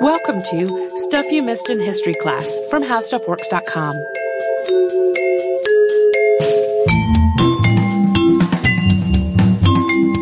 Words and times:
Welcome 0.00 0.42
to 0.50 0.90
Stuff 0.96 1.30
You 1.30 1.42
Missed 1.42 1.70
in 1.70 1.80
History 1.80 2.14
Class 2.14 2.58
from 2.68 2.82
HowStuffWorks.com. 2.82 3.94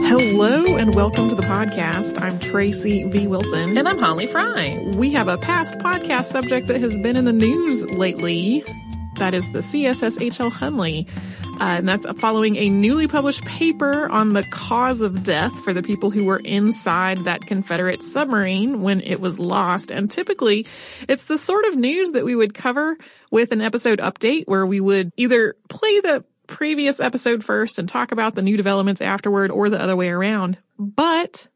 Hello 0.04 0.76
and 0.76 0.94
welcome 0.94 1.28
to 1.28 1.34
the 1.34 1.42
podcast. 1.42 2.20
I'm 2.20 2.38
Tracy 2.38 3.04
V. 3.04 3.26
Wilson. 3.26 3.78
And 3.78 3.88
I'm 3.88 3.98
Holly 3.98 4.26
Fry. 4.26 4.78
We 4.94 5.10
have 5.12 5.28
a 5.28 5.38
past 5.38 5.78
podcast 5.78 6.24
subject 6.24 6.66
that 6.66 6.80
has 6.80 6.96
been 6.98 7.16
in 7.16 7.24
the 7.24 7.32
news 7.32 7.88
lately. 7.90 8.64
That 9.14 9.34
is 9.34 9.50
the 9.52 9.60
CSSHL 9.60 10.50
Hunley. 10.52 11.08
Uh, 11.60 11.76
and 11.78 11.88
that's 11.88 12.06
following 12.18 12.56
a 12.56 12.68
newly 12.68 13.06
published 13.06 13.44
paper 13.44 14.08
on 14.08 14.30
the 14.32 14.42
cause 14.44 15.00
of 15.00 15.22
death 15.22 15.52
for 15.60 15.72
the 15.72 15.82
people 15.82 16.10
who 16.10 16.24
were 16.24 16.40
inside 16.40 17.18
that 17.18 17.46
Confederate 17.46 18.02
submarine 18.02 18.82
when 18.82 19.00
it 19.00 19.20
was 19.20 19.38
lost. 19.38 19.90
And 19.90 20.10
typically, 20.10 20.66
it's 21.08 21.24
the 21.24 21.38
sort 21.38 21.64
of 21.66 21.76
news 21.76 22.12
that 22.12 22.24
we 22.24 22.34
would 22.34 22.54
cover 22.54 22.96
with 23.30 23.52
an 23.52 23.60
episode 23.60 24.00
update 24.00 24.44
where 24.46 24.66
we 24.66 24.80
would 24.80 25.12
either 25.16 25.54
play 25.68 26.00
the 26.00 26.24
previous 26.46 27.00
episode 27.00 27.44
first 27.44 27.78
and 27.78 27.88
talk 27.88 28.12
about 28.12 28.34
the 28.34 28.42
new 28.42 28.56
developments 28.56 29.00
afterward 29.00 29.50
or 29.50 29.70
the 29.70 29.80
other 29.80 29.96
way 29.96 30.08
around. 30.08 30.58
But 30.78 31.48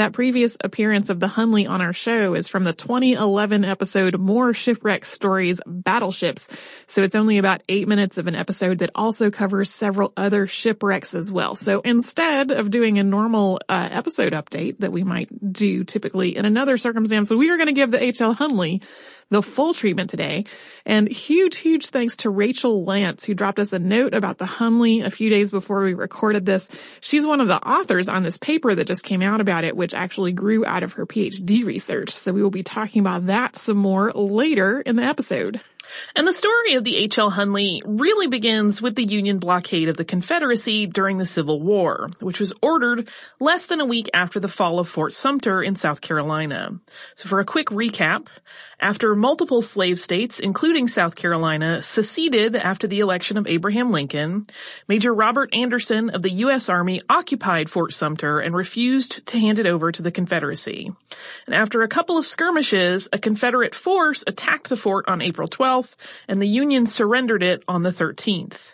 that 0.00 0.12
previous 0.12 0.56
appearance 0.64 1.10
of 1.10 1.20
the 1.20 1.26
Hunley 1.26 1.68
on 1.68 1.82
our 1.82 1.92
show 1.92 2.34
is 2.34 2.48
from 2.48 2.64
the 2.64 2.72
2011 2.72 3.64
episode 3.64 4.18
More 4.18 4.54
Shipwreck 4.54 5.04
Stories 5.04 5.60
Battleships. 5.66 6.48
So 6.86 7.02
it's 7.02 7.14
only 7.14 7.36
about 7.36 7.62
eight 7.68 7.86
minutes 7.86 8.16
of 8.16 8.26
an 8.26 8.34
episode 8.34 8.78
that 8.78 8.90
also 8.94 9.30
covers 9.30 9.70
several 9.70 10.14
other 10.16 10.46
shipwrecks 10.46 11.14
as 11.14 11.30
well. 11.30 11.54
So 11.54 11.80
instead 11.80 12.50
of 12.50 12.70
doing 12.70 12.98
a 12.98 13.04
normal 13.04 13.60
uh, 13.68 13.88
episode 13.92 14.32
update 14.32 14.78
that 14.78 14.90
we 14.90 15.04
might 15.04 15.52
do 15.52 15.84
typically 15.84 16.34
in 16.34 16.46
another 16.46 16.78
circumstance, 16.78 17.30
we 17.30 17.50
are 17.50 17.56
going 17.58 17.66
to 17.66 17.72
give 17.72 17.90
the 17.90 18.02
H.L. 18.02 18.34
Hunley 18.34 18.82
the 19.30 19.42
full 19.42 19.72
treatment 19.72 20.10
today. 20.10 20.44
And 20.84 21.08
huge, 21.08 21.58
huge 21.58 21.86
thanks 21.86 22.16
to 22.18 22.30
Rachel 22.30 22.84
Lance, 22.84 23.24
who 23.24 23.34
dropped 23.34 23.58
us 23.58 23.72
a 23.72 23.78
note 23.78 24.12
about 24.12 24.38
the 24.38 24.44
Hunley 24.44 25.04
a 25.04 25.10
few 25.10 25.30
days 25.30 25.50
before 25.50 25.84
we 25.84 25.94
recorded 25.94 26.44
this. 26.44 26.68
She's 27.00 27.24
one 27.24 27.40
of 27.40 27.48
the 27.48 27.62
authors 27.66 28.08
on 28.08 28.22
this 28.22 28.36
paper 28.36 28.74
that 28.74 28.86
just 28.86 29.04
came 29.04 29.22
out 29.22 29.40
about 29.40 29.64
it, 29.64 29.76
which 29.76 29.94
actually 29.94 30.32
grew 30.32 30.66
out 30.66 30.82
of 30.82 30.94
her 30.94 31.06
PhD 31.06 31.64
research. 31.64 32.10
So 32.10 32.32
we 32.32 32.42
will 32.42 32.50
be 32.50 32.62
talking 32.62 33.00
about 33.00 33.26
that 33.26 33.56
some 33.56 33.76
more 33.76 34.12
later 34.12 34.80
in 34.80 34.96
the 34.96 35.04
episode. 35.04 35.60
And 36.14 36.26
the 36.26 36.32
story 36.32 36.74
of 36.74 36.84
the 36.84 36.96
H.L. 36.96 37.32
Hunley 37.32 37.80
really 37.84 38.26
begins 38.26 38.80
with 38.80 38.94
the 38.94 39.04
Union 39.04 39.38
blockade 39.38 39.88
of 39.88 39.96
the 39.96 40.04
Confederacy 40.04 40.86
during 40.86 41.18
the 41.18 41.26
Civil 41.26 41.60
War, 41.60 42.10
which 42.20 42.40
was 42.40 42.52
ordered 42.62 43.08
less 43.38 43.66
than 43.66 43.80
a 43.80 43.84
week 43.84 44.08
after 44.14 44.40
the 44.40 44.48
fall 44.48 44.78
of 44.78 44.88
Fort 44.88 45.12
Sumter 45.12 45.62
in 45.62 45.76
South 45.76 46.00
Carolina. 46.00 46.78
So 47.16 47.28
for 47.28 47.40
a 47.40 47.44
quick 47.44 47.68
recap, 47.68 48.28
after 48.80 49.14
multiple 49.14 49.62
slave 49.62 50.00
states, 50.00 50.40
including 50.40 50.88
South 50.88 51.14
Carolina, 51.14 51.82
seceded 51.82 52.56
after 52.56 52.86
the 52.86 53.00
election 53.00 53.36
of 53.36 53.46
Abraham 53.46 53.92
Lincoln, 53.92 54.46
Major 54.88 55.12
Robert 55.14 55.54
Anderson 55.54 56.10
of 56.10 56.22
the 56.22 56.30
U.S. 56.30 56.68
Army 56.68 57.00
occupied 57.08 57.70
Fort 57.70 57.92
Sumter 57.92 58.40
and 58.40 58.54
refused 58.54 59.26
to 59.26 59.38
hand 59.38 59.58
it 59.58 59.66
over 59.66 59.92
to 59.92 60.02
the 60.02 60.10
Confederacy. 60.10 60.90
And 61.46 61.54
after 61.54 61.82
a 61.82 61.88
couple 61.88 62.18
of 62.18 62.26
skirmishes, 62.26 63.08
a 63.12 63.18
Confederate 63.18 63.74
force 63.74 64.24
attacked 64.26 64.68
the 64.68 64.76
fort 64.76 65.08
on 65.08 65.22
April 65.22 65.48
12th, 65.48 65.96
and 66.26 66.40
the 66.40 66.48
Union 66.48 66.86
surrendered 66.86 67.42
it 67.42 67.62
on 67.68 67.82
the 67.82 67.90
13th. 67.90 68.72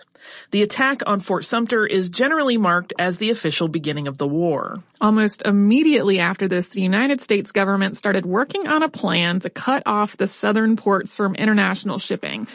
The 0.51 0.63
attack 0.63 1.03
on 1.07 1.21
Fort 1.21 1.45
Sumter 1.45 1.87
is 1.87 2.11
generally 2.11 2.57
marked 2.57 2.93
as 2.99 3.19
the 3.19 3.31
official 3.31 3.69
beginning 3.69 4.09
of 4.09 4.19
the 4.19 4.29
war. 4.29 4.83
Almost 5.01 5.43
immediately 5.43 6.19
after 6.19 6.49
this, 6.49 6.69
the 6.69 6.81
United 6.81 7.21
States 7.21 7.53
government 7.53 7.97
started 7.97 8.27
working 8.27 8.67
on 8.67 8.83
a 8.83 8.89
plan 8.89 9.41
to 9.41 9.51
cut 9.51 9.83
off 9.87 10.17
the 10.17 10.29
southern 10.29 10.77
ports 10.77 11.17
from 11.17 11.35
international 11.35 11.99
shipping. 11.99 12.47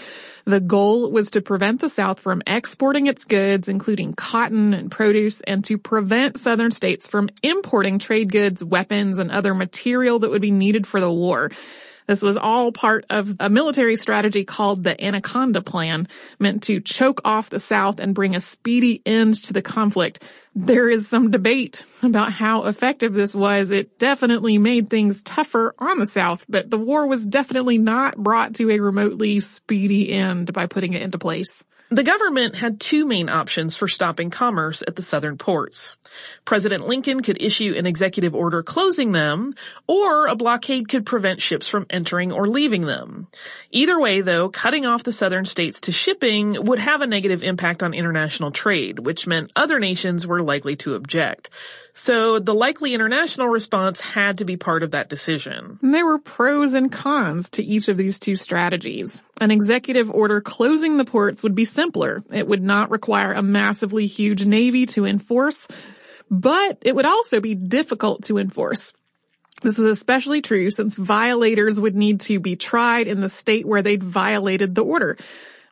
The 0.46 0.60
goal 0.60 1.12
was 1.12 1.32
to 1.32 1.42
prevent 1.42 1.82
the 1.82 1.90
South 1.90 2.20
from 2.20 2.42
exporting 2.48 3.08
its 3.08 3.26
goods, 3.26 3.70
including 3.70 4.14
cotton 4.14 4.74
and 4.74 4.90
produce, 4.90 5.42
and 5.42 5.64
to 5.66 5.78
prevent 5.78 6.38
southern 6.38 6.72
states 6.72 7.08
from 7.08 7.30
importing 7.44 8.00
trade 8.00 8.32
goods, 8.32 8.64
weapons, 8.64 9.20
and 9.20 9.32
other 9.32 9.54
material 9.54 10.20
that 10.20 10.32
would 10.32 10.42
be 10.42 10.52
needed 10.52 10.88
for 10.88 11.00
the 11.00 11.12
war. 11.12 11.52
This 12.12 12.22
was 12.22 12.36
all 12.36 12.74
part 12.74 13.06
of 13.10 13.38
a 13.40 13.50
military 13.50 13.96
strategy 13.96 14.44
called 14.44 14.84
the 14.84 15.02
Anaconda 15.02 15.62
Plan, 15.62 16.10
meant 16.40 16.64
to 16.64 16.82
choke 16.82 17.22
off 17.24 17.50
the 17.50 17.58
South 17.58 18.02
and 18.02 18.14
bring 18.14 18.36
a 18.36 18.42
speedy 18.42 19.02
end 19.06 19.42
to 19.44 19.54
the 19.54 19.62
conflict. 19.62 20.22
There 20.54 20.90
is 20.90 21.08
some 21.08 21.32
debate 21.32 21.86
about 22.04 22.34
how 22.34 22.66
effective 22.66 23.14
this 23.14 23.34
was. 23.34 23.72
It 23.72 23.98
definitely 23.98 24.58
made 24.58 24.90
things 24.90 25.24
tougher 25.24 25.74
on 25.80 26.00
the 26.00 26.06
South, 26.06 26.46
but 26.50 26.70
the 26.70 26.78
war 26.78 27.08
was 27.08 27.26
definitely 27.26 27.78
not 27.78 28.18
brought 28.18 28.56
to 28.56 28.70
a 28.70 28.82
remotely 28.82 29.40
speedy 29.40 30.12
end 30.12 30.52
by 30.52 30.66
putting 30.66 30.92
it 30.92 31.04
into 31.04 31.18
place. 31.18 31.64
The 31.94 32.04
government 32.04 32.56
had 32.56 32.80
two 32.80 33.06
main 33.06 33.28
options 33.28 33.76
for 33.76 33.90
stopping 33.90 34.30
commerce 34.30 34.82
at 34.88 34.96
the 34.96 35.02
southern 35.02 35.38
ports. 35.38 35.98
President 36.46 36.88
Lincoln 36.88 37.22
could 37.22 37.42
issue 37.42 37.76
an 37.76 37.86
executive 37.86 38.34
order 38.34 38.64
closing 38.64 39.12
them, 39.12 39.56
or 39.88 40.28
a 40.28 40.36
blockade 40.38 40.88
could 40.88 41.06
prevent 41.06 41.42
ships 41.42 41.68
from 41.68 41.86
entering 41.90 42.32
or 42.32 42.48
leaving 42.48 42.86
them. 42.86 43.28
Either 43.72 44.00
way, 44.00 44.22
though, 44.22 44.48
cutting 44.48 44.86
off 44.86 45.04
the 45.04 45.12
southern 45.12 45.44
states 45.44 45.82
to 45.82 45.92
shipping 45.92 46.64
would 46.64 46.80
have 46.80 47.02
a 47.02 47.08
negative 47.08 47.44
impact 47.44 47.84
on 47.84 47.94
international 47.94 48.52
trade, 48.52 49.00
which 49.00 49.28
meant 49.28 49.52
other 49.58 49.78
nations 49.78 50.26
were 50.26 50.42
likely 50.42 50.78
to 50.78 50.96
object. 50.96 51.50
So 51.94 52.40
the 52.40 52.54
likely 52.54 52.94
international 52.94 53.48
response 53.48 54.00
had 54.00 54.38
to 54.38 54.46
be 54.46 54.56
part 54.56 54.84
of 54.84 54.92
that 54.92 55.10
decision. 55.10 55.78
There 55.82 56.06
were 56.06 56.20
pros 56.20 56.74
and 56.74 56.92
cons 56.92 57.50
to 57.52 57.64
each 57.64 57.90
of 57.90 57.98
these 57.98 58.20
two 58.20 58.36
strategies. 58.36 59.22
An 59.42 59.52
executive 59.52 60.10
order 60.10 60.40
closing 60.40 60.98
the 60.98 61.06
ports 61.06 61.44
would 61.44 61.56
be 61.56 61.66
simpler. 61.66 62.24
It 62.32 62.48
would 62.48 62.64
not 62.64 62.92
require 62.92 63.34
a 63.34 63.42
massively 63.42 64.08
huge 64.08 64.46
navy 64.46 64.86
to 64.88 65.06
enforce, 65.06 65.68
but 66.30 66.78
it 66.82 66.96
would 66.96 67.06
also 67.06 67.42
be 67.42 67.56
difficult 67.56 68.24
to 68.26 68.38
enforce. 68.38 68.94
This 69.62 69.78
was 69.78 69.88
especially 69.88 70.42
true 70.42 70.72
since 70.72 70.96
violators 70.96 71.80
would 71.80 71.96
need 71.96 72.22
to 72.22 72.40
be 72.40 72.56
tried 72.56 73.08
in 73.08 73.22
the 73.22 73.30
state 73.30 73.66
where 73.66 73.82
they'd 73.82 74.04
violated 74.04 74.74
the 74.74 74.84
order 74.84 75.18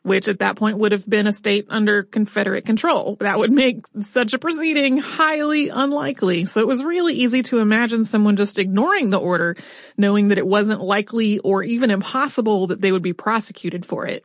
which 0.02 0.28
at 0.28 0.38
that 0.38 0.56
point 0.56 0.78
would 0.78 0.92
have 0.92 1.08
been 1.08 1.26
a 1.26 1.32
state 1.32 1.66
under 1.68 2.02
Confederate 2.02 2.64
control. 2.64 3.16
That 3.20 3.38
would 3.38 3.52
make 3.52 3.84
such 4.02 4.32
a 4.32 4.38
proceeding 4.38 4.98
highly 4.98 5.68
unlikely. 5.68 6.44
So 6.44 6.60
it 6.60 6.66
was 6.66 6.82
really 6.82 7.14
easy 7.14 7.42
to 7.44 7.58
imagine 7.58 8.04
someone 8.04 8.36
just 8.36 8.58
ignoring 8.58 9.10
the 9.10 9.20
order, 9.20 9.56
knowing 9.96 10.28
that 10.28 10.38
it 10.38 10.46
wasn't 10.46 10.80
likely 10.80 11.38
or 11.40 11.62
even 11.62 11.90
impossible 11.90 12.68
that 12.68 12.80
they 12.80 12.92
would 12.92 13.02
be 13.02 13.12
prosecuted 13.12 13.84
for 13.84 14.06
it. 14.06 14.24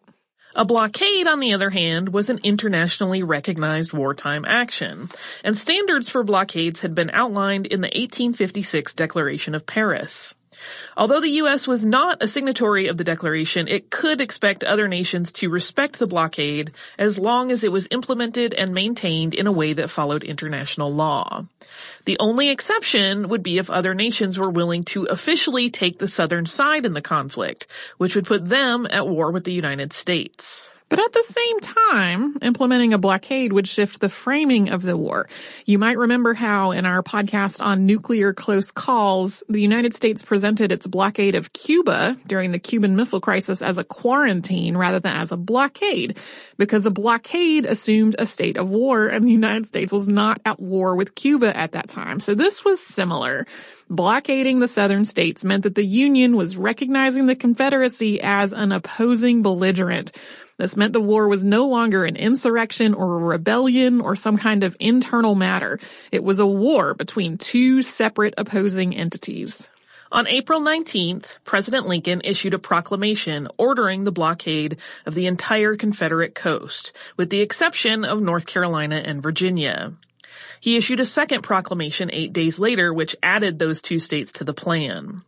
A 0.58 0.63
blockade, 0.63 1.28
on 1.28 1.41
the 1.41 1.53
other 1.53 1.69
hand, 1.69 2.09
was 2.09 2.30
an 2.30 2.40
internationally 2.42 3.24
recognized 3.24 3.92
wartime 3.92 4.46
action, 4.46 5.09
and 5.44 5.57
standards 5.57 6.07
for 6.07 6.24
blockades 6.24 6.80
had 6.80 6.96
been 6.96 7.09
outlined 7.09 7.66
in 7.66 7.81
the 7.81 7.88
1856 7.88 8.94
Declaration 8.94 9.53
of 9.53 9.66
Paris. 9.66 10.34
Although 10.98 11.22
the 11.22 11.38
U.S. 11.42 11.68
was 11.68 11.86
not 11.86 12.22
a 12.22 12.28
signatory 12.28 12.88
of 12.88 12.98
the 12.98 13.04
declaration, 13.04 13.68
it 13.68 13.90
could 13.90 14.22
expect 14.22 14.64
other 14.64 14.88
nations 14.88 15.32
to 15.34 15.50
respect 15.50 16.00
the 16.00 16.08
blockade 16.08 16.72
as 16.98 17.18
long 17.18 17.52
as 17.52 17.64
it 17.64 17.72
was 17.72 17.88
implemented 17.92 18.54
and 18.54 18.74
maintained 18.74 19.34
in 19.34 19.48
a 19.48 19.52
way 19.52 19.74
that 19.74 19.90
followed 19.90 20.24
international 20.24 20.94
law. 20.94 21.46
The 22.06 22.18
only 22.20 22.50
exception 22.50 23.30
would 23.30 23.44
be 23.44 23.58
if 23.58 23.70
other 23.70 23.94
nations 23.94 24.38
were 24.38 24.50
willing 24.50 24.84
to 24.86 25.06
officially 25.06 25.70
take 25.70 26.00
the 26.00 26.08
southern 26.08 26.46
side 26.46 26.86
in 26.86 26.94
the 26.94 27.02
conflict, 27.02 27.68
which 27.98 28.16
would 28.16 28.26
put 28.26 28.48
them 28.48 28.88
at 28.90 29.08
war 29.08 29.32
with 29.32 29.44
the 29.44 29.54
United 29.54 29.92
States. 29.92 30.72
But 30.88 31.00
at 31.00 31.13
the 31.13 31.23
same 31.23 31.59
time, 31.62 32.38
implementing 32.44 32.94
a 32.94 33.00
blockade 33.00 33.51
would 33.53 33.68
shift 33.68 34.01
the 34.01 34.09
framing 34.09 34.69
of 34.69 34.84
the 34.84 34.96
war. 34.96 35.28
You 35.66 35.79
might 35.79 35.97
remember 35.97 36.35
how 36.35 36.72
in 36.72 36.85
our 36.85 37.01
podcast 37.01 37.59
on 37.59 37.88
nuclear 37.88 38.34
close 38.34 38.69
calls, 38.69 39.44
the 39.50 39.62
United 39.62 39.95
States 39.95 40.22
presented 40.22 40.72
its 40.72 40.85
blockade 40.85 41.33
of 41.33 41.54
Cuba 41.54 42.18
during 42.27 42.51
the 42.51 42.60
Cuban 42.60 42.95
Missile 42.95 43.19
Crisis 43.19 43.63
as 43.63 43.80
a 43.80 43.83
quarantine 43.83 44.77
rather 44.77 45.00
than 45.00 45.15
as 45.15 45.31
a 45.31 45.38
blockade, 45.38 46.18
because 46.57 46.86
a 46.86 46.92
blockade 46.92 47.65
assumed 47.65 48.15
a 48.19 48.27
state 48.27 48.56
of 48.56 48.69
war 48.69 49.07
and 49.07 49.25
the 49.25 49.31
United 49.31 49.65
States 49.65 49.92
was 49.92 50.07
not 50.07 50.39
at 50.45 50.60
war 50.60 50.95
with 50.95 51.15
Cuba 51.15 51.56
at 51.57 51.71
that 51.71 51.89
time. 51.89 52.19
So 52.19 52.36
this 52.36 52.63
was 52.63 52.80
similar. 52.80 53.48
Blockading 53.89 54.60
the 54.60 54.68
southern 54.68 55.06
states 55.06 55.44
meant 55.44 55.63
that 55.63 55.75
the 55.75 55.86
Union 55.86 56.36
was 56.36 56.57
recognizing 56.57 57.25
the 57.25 57.36
Confederacy 57.36 58.21
as 58.21 58.54
an 58.54 58.71
opposing 58.71 59.42
belligerent. 59.42 60.12
This 60.57 60.78
meant 60.78 60.94
the 60.94 61.02
war 61.02 61.28
was 61.28 61.44
no 61.44 61.68
longer 61.68 62.06
an 62.06 62.16
insurrection 62.16 62.94
or 62.94 63.16
a 63.16 63.24
rebellion 63.25 64.00
or 64.00 64.16
some 64.16 64.38
kind 64.38 64.63
of 64.63 64.78
internal 64.80 65.36
matter. 65.36 65.80
It 66.12 66.24
was 66.24 66.40
a 66.40 66.46
war 66.46 66.94
between 66.94 67.38
two 67.38 67.81
separate 67.81 68.34
opposing 68.38 68.96
entities. 68.96 69.69
On 70.12 70.28
April 70.28 70.62
19th, 70.62 71.40
President 71.44 71.88
Lincoln 71.88 72.22
issued 72.24 72.54
a 72.54 72.60
proclamation 72.60 73.50
ordering 73.57 74.06
the 74.06 74.13
blockade 74.13 74.78
of 75.06 75.13
the 75.13 75.28
entire 75.28 75.75
Confederate 75.75 76.34
coast, 76.36 76.94
with 77.18 77.30
the 77.30 77.42
exception 77.42 78.06
of 78.06 78.22
North 78.22 78.46
Carolina 78.46 78.96
and 78.96 79.22
Virginia. 79.22 79.94
He 80.62 80.78
issued 80.78 81.01
a 81.01 81.06
second 81.06 81.42
proclamation 81.42 82.10
eight 82.13 82.31
days 82.31 82.60
later, 82.60 82.94
which 82.94 83.16
added 83.22 83.60
those 83.60 83.81
two 83.81 84.00
states 84.00 84.31
to 84.34 84.46
the 84.46 84.54
plan. 84.54 85.24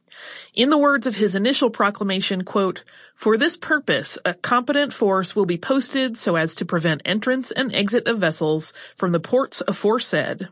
In 0.53 0.69
the 0.69 0.77
words 0.77 1.07
of 1.07 1.15
his 1.15 1.35
initial 1.35 1.69
proclamation, 1.69 2.43
quote, 2.43 2.83
for 3.17 3.35
this 3.35 3.57
purpose, 3.57 4.19
a 4.25 4.35
competent 4.35 4.93
force 4.93 5.35
will 5.35 5.47
be 5.47 5.57
posted 5.57 6.15
so 6.15 6.35
as 6.35 6.53
to 6.53 6.65
prevent 6.65 7.01
entrance 7.03 7.49
and 7.49 7.73
exit 7.73 8.07
of 8.07 8.19
vessels 8.19 8.73
from 8.95 9.11
the 9.11 9.19
ports 9.19 9.59
aforesaid. 9.67 10.49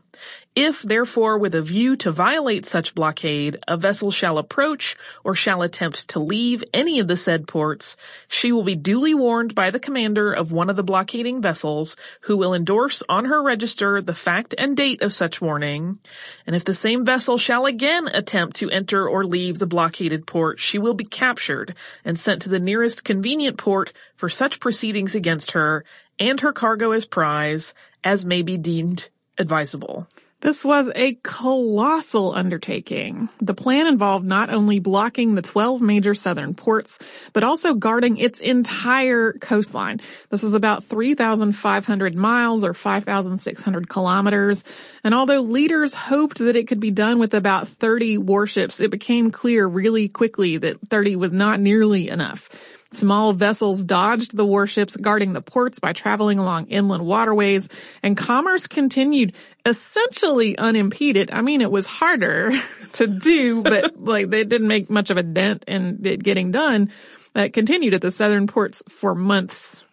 If, 0.56 0.82
therefore, 0.82 1.38
with 1.38 1.54
a 1.54 1.62
view 1.62 1.94
to 1.96 2.10
violate 2.10 2.66
such 2.66 2.94
blockade, 2.94 3.58
a 3.68 3.76
vessel 3.76 4.10
shall 4.10 4.36
approach 4.36 4.96
or 5.22 5.36
shall 5.36 5.62
attempt 5.62 6.08
to 6.08 6.18
leave 6.18 6.64
any 6.74 6.98
of 6.98 7.06
the 7.06 7.16
said 7.16 7.46
ports, 7.46 7.96
she 8.26 8.50
will 8.50 8.64
be 8.64 8.74
duly 8.74 9.14
warned 9.14 9.54
by 9.54 9.70
the 9.70 9.78
commander 9.78 10.32
of 10.32 10.50
one 10.50 10.68
of 10.68 10.74
the 10.74 10.82
blockading 10.82 11.40
vessels, 11.40 11.94
who 12.22 12.36
will 12.36 12.52
endorse 12.52 13.00
on 13.08 13.26
her 13.26 13.44
register 13.44 14.02
the 14.02 14.14
fact 14.14 14.56
and 14.58 14.76
date 14.76 15.02
of 15.02 15.12
such 15.12 15.40
warning. 15.40 16.00
And 16.48 16.56
if 16.56 16.64
the 16.64 16.74
same 16.74 17.04
vessel 17.04 17.38
shall 17.38 17.64
again 17.66 18.08
attempt 18.12 18.56
to 18.56 18.70
enter 18.70 19.08
or 19.08 19.24
leave 19.24 19.45
the 19.52 19.66
blockaded 19.66 20.26
port, 20.26 20.60
she 20.60 20.78
will 20.78 20.94
be 20.94 21.04
captured 21.04 21.74
and 22.04 22.18
sent 22.18 22.42
to 22.42 22.48
the 22.48 22.60
nearest 22.60 23.04
convenient 23.04 23.56
port 23.56 23.92
for 24.16 24.28
such 24.28 24.60
proceedings 24.60 25.14
against 25.14 25.52
her 25.52 25.84
and 26.18 26.40
her 26.40 26.52
cargo 26.52 26.92
as 26.92 27.06
prize 27.06 27.74
as 28.02 28.26
may 28.26 28.42
be 28.42 28.56
deemed 28.56 29.08
advisable. 29.38 30.06
This 30.42 30.62
was 30.64 30.90
a 30.94 31.14
colossal 31.22 32.34
undertaking. 32.34 33.30
The 33.40 33.54
plan 33.54 33.86
involved 33.86 34.26
not 34.26 34.50
only 34.50 34.80
blocking 34.80 35.34
the 35.34 35.40
12 35.40 35.80
major 35.80 36.14
southern 36.14 36.52
ports, 36.54 36.98
but 37.32 37.42
also 37.42 37.72
guarding 37.72 38.18
its 38.18 38.40
entire 38.40 39.32
coastline. 39.32 40.02
This 40.28 40.42
was 40.42 40.52
about 40.52 40.84
3,500 40.84 42.14
miles 42.14 42.64
or 42.64 42.74
5,600 42.74 43.88
kilometers. 43.88 44.62
And 45.02 45.14
although 45.14 45.40
leaders 45.40 45.94
hoped 45.94 46.38
that 46.38 46.54
it 46.56 46.68
could 46.68 46.80
be 46.80 46.90
done 46.90 47.18
with 47.18 47.32
about 47.32 47.66
30 47.68 48.18
warships, 48.18 48.78
it 48.80 48.90
became 48.90 49.30
clear 49.30 49.66
really 49.66 50.08
quickly 50.08 50.58
that 50.58 50.80
30 50.82 51.16
was 51.16 51.32
not 51.32 51.60
nearly 51.60 52.10
enough. 52.10 52.50
Small 52.92 53.32
vessels 53.32 53.84
dodged 53.84 54.36
the 54.36 54.46
warships 54.46 54.96
guarding 54.96 55.32
the 55.32 55.42
ports 55.42 55.78
by 55.80 55.92
traveling 55.92 56.38
along 56.38 56.68
inland 56.68 57.04
waterways, 57.04 57.68
and 58.02 58.16
commerce 58.16 58.66
continued 58.68 59.34
essentially 59.66 60.56
unimpeded. 60.56 61.30
I 61.30 61.42
mean, 61.42 61.60
it 61.60 61.70
was 61.70 61.86
harder 61.86 62.52
to 62.94 63.06
do, 63.06 63.62
but 63.62 64.00
like 64.00 64.30
they 64.30 64.44
didn't 64.44 64.68
make 64.68 64.88
much 64.88 65.10
of 65.10 65.16
a 65.16 65.22
dent 65.22 65.64
in 65.66 66.00
it 66.04 66.22
getting 66.22 66.52
done. 66.52 66.92
That 67.34 67.52
continued 67.52 67.92
at 67.92 68.00
the 68.00 68.10
southern 68.10 68.46
ports 68.46 68.82
for 68.88 69.14
months 69.14 69.84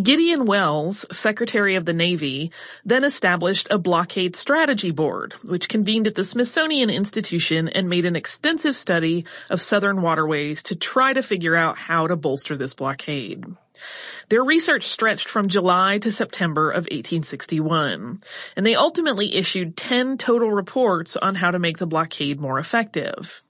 Gideon 0.00 0.46
Welles, 0.46 1.04
Secretary 1.12 1.74
of 1.74 1.84
the 1.84 1.92
Navy, 1.92 2.50
then 2.82 3.04
established 3.04 3.68
a 3.70 3.78
blockade 3.78 4.34
strategy 4.34 4.90
board, 4.90 5.34
which 5.44 5.68
convened 5.68 6.06
at 6.06 6.14
the 6.14 6.24
Smithsonian 6.24 6.88
Institution 6.88 7.68
and 7.68 7.90
made 7.90 8.06
an 8.06 8.16
extensive 8.16 8.74
study 8.74 9.26
of 9.50 9.60
southern 9.60 10.00
waterways 10.00 10.62
to 10.62 10.76
try 10.76 11.12
to 11.12 11.22
figure 11.22 11.54
out 11.54 11.76
how 11.76 12.06
to 12.06 12.16
bolster 12.16 12.56
this 12.56 12.72
blockade. 12.72 13.44
Their 14.30 14.42
research 14.42 14.84
stretched 14.84 15.28
from 15.28 15.48
July 15.48 15.98
to 15.98 16.10
September 16.10 16.70
of 16.70 16.84
1861, 16.84 18.22
and 18.56 18.64
they 18.64 18.74
ultimately 18.74 19.34
issued 19.34 19.76
10 19.76 20.16
total 20.16 20.50
reports 20.50 21.18
on 21.18 21.34
how 21.34 21.50
to 21.50 21.58
make 21.58 21.76
the 21.76 21.86
blockade 21.86 22.40
more 22.40 22.58
effective 22.58 23.41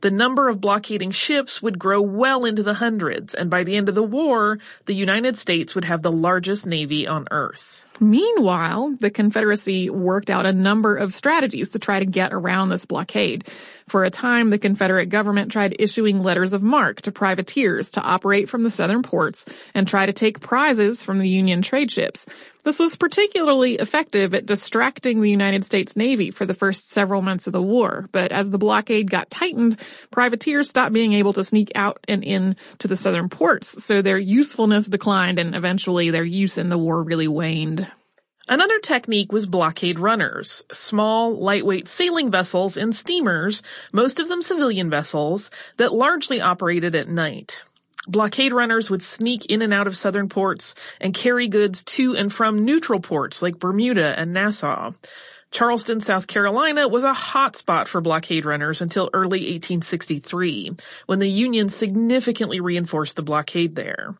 the 0.00 0.10
number 0.10 0.48
of 0.48 0.60
blockading 0.60 1.10
ships 1.10 1.62
would 1.62 1.78
grow 1.78 2.00
well 2.00 2.44
into 2.44 2.62
the 2.62 2.74
hundreds, 2.74 3.34
and 3.34 3.50
by 3.50 3.64
the 3.64 3.76
end 3.76 3.88
of 3.88 3.94
the 3.94 4.02
war, 4.02 4.58
the 4.84 4.94
United 4.94 5.36
States 5.36 5.74
would 5.74 5.84
have 5.84 6.02
the 6.02 6.12
largest 6.12 6.66
navy 6.66 7.06
on 7.06 7.26
Earth. 7.30 7.84
Meanwhile, 7.98 8.96
the 9.00 9.10
Confederacy 9.10 9.88
worked 9.88 10.28
out 10.28 10.44
a 10.44 10.52
number 10.52 10.96
of 10.96 11.14
strategies 11.14 11.70
to 11.70 11.78
try 11.78 11.98
to 11.98 12.04
get 12.04 12.32
around 12.32 12.68
this 12.68 12.84
blockade. 12.84 13.48
For 13.88 14.04
a 14.04 14.10
time, 14.10 14.50
the 14.50 14.58
Confederate 14.58 15.06
government 15.06 15.50
tried 15.50 15.76
issuing 15.78 16.22
letters 16.22 16.52
of 16.52 16.62
marque 16.62 17.02
to 17.02 17.12
privateers 17.12 17.90
to 17.90 18.02
operate 18.02 18.48
from 18.48 18.64
the 18.64 18.70
southern 18.70 19.02
ports 19.02 19.46
and 19.74 19.88
try 19.88 20.04
to 20.04 20.12
take 20.12 20.40
prizes 20.40 21.02
from 21.02 21.18
the 21.18 21.28
Union 21.28 21.62
trade 21.62 21.90
ships. 21.90 22.26
This 22.66 22.80
was 22.80 22.96
particularly 22.96 23.76
effective 23.76 24.34
at 24.34 24.44
distracting 24.44 25.20
the 25.20 25.30
United 25.30 25.64
States 25.64 25.94
Navy 25.94 26.32
for 26.32 26.44
the 26.44 26.52
first 26.52 26.90
several 26.90 27.22
months 27.22 27.46
of 27.46 27.52
the 27.52 27.62
war, 27.62 28.08
but 28.10 28.32
as 28.32 28.50
the 28.50 28.58
blockade 28.58 29.08
got 29.08 29.30
tightened, 29.30 29.78
privateers 30.10 30.68
stopped 30.68 30.92
being 30.92 31.12
able 31.12 31.32
to 31.34 31.44
sneak 31.44 31.70
out 31.76 32.04
and 32.08 32.24
in 32.24 32.56
to 32.80 32.88
the 32.88 32.96
southern 32.96 33.28
ports, 33.28 33.84
so 33.84 34.02
their 34.02 34.18
usefulness 34.18 34.88
declined 34.88 35.38
and 35.38 35.54
eventually 35.54 36.10
their 36.10 36.24
use 36.24 36.58
in 36.58 36.68
the 36.68 36.76
war 36.76 37.04
really 37.04 37.28
waned. 37.28 37.86
Another 38.48 38.80
technique 38.80 39.30
was 39.30 39.46
blockade 39.46 40.00
runners, 40.00 40.64
small, 40.72 41.36
lightweight 41.36 41.86
sailing 41.86 42.32
vessels 42.32 42.76
and 42.76 42.96
steamers, 42.96 43.62
most 43.92 44.18
of 44.18 44.28
them 44.28 44.42
civilian 44.42 44.90
vessels, 44.90 45.52
that 45.76 45.94
largely 45.94 46.40
operated 46.40 46.96
at 46.96 47.08
night. 47.08 47.62
Blockade 48.06 48.52
runners 48.52 48.90
would 48.90 49.02
sneak 49.02 49.46
in 49.46 49.62
and 49.62 49.72
out 49.72 49.86
of 49.86 49.96
southern 49.96 50.28
ports 50.28 50.74
and 51.00 51.14
carry 51.14 51.48
goods 51.48 51.82
to 51.84 52.16
and 52.16 52.32
from 52.32 52.64
neutral 52.64 53.00
ports 53.00 53.42
like 53.42 53.58
Bermuda 53.58 54.18
and 54.18 54.32
Nassau. 54.32 54.92
Charleston, 55.50 56.00
South 56.00 56.26
Carolina 56.26 56.88
was 56.88 57.04
a 57.04 57.14
hot 57.14 57.56
spot 57.56 57.88
for 57.88 58.00
blockade 58.00 58.44
runners 58.44 58.82
until 58.82 59.08
early 59.14 59.40
1863, 59.40 60.72
when 61.06 61.18
the 61.18 61.30
Union 61.30 61.68
significantly 61.68 62.60
reinforced 62.60 63.16
the 63.16 63.22
blockade 63.22 63.74
there. 63.74 64.16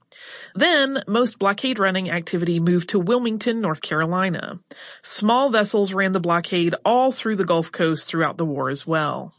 Then, 0.55 1.03
most 1.06 1.38
blockade 1.38 1.79
running 1.79 2.11
activity 2.11 2.59
moved 2.61 2.91
to 2.91 2.99
Wilmington, 2.99 3.61
North 3.61 3.83
Carolina. 3.83 4.61
Small 5.03 5.50
vessels 5.50 5.93
ran 5.93 6.12
the 6.12 6.21
blockade 6.21 6.75
all 6.85 7.12
through 7.12 7.37
the 7.37 7.44
Gulf 7.44 7.71
Coast 7.71 8.09
throughout 8.09 8.38
the 8.38 8.47
war 8.47 8.71
as 8.71 8.87
well. 8.87 9.35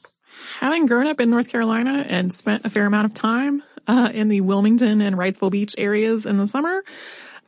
Having 0.59 0.85
grown 0.85 1.07
up 1.07 1.19
in 1.19 1.29
North 1.29 1.49
Carolina 1.49 2.05
and 2.07 2.31
spent 2.31 2.65
a 2.65 2.69
fair 2.69 2.85
amount 2.85 3.05
of 3.05 3.13
time 3.13 3.63
uh, 3.87 4.11
in 4.13 4.27
the 4.27 4.41
Wilmington 4.41 5.01
and 5.01 5.15
Wrightsville 5.15 5.51
Beach 5.51 5.75
areas 5.77 6.25
in 6.25 6.37
the 6.37 6.47
summer, 6.47 6.83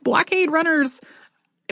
blockade 0.02 0.50
runners 0.50 1.00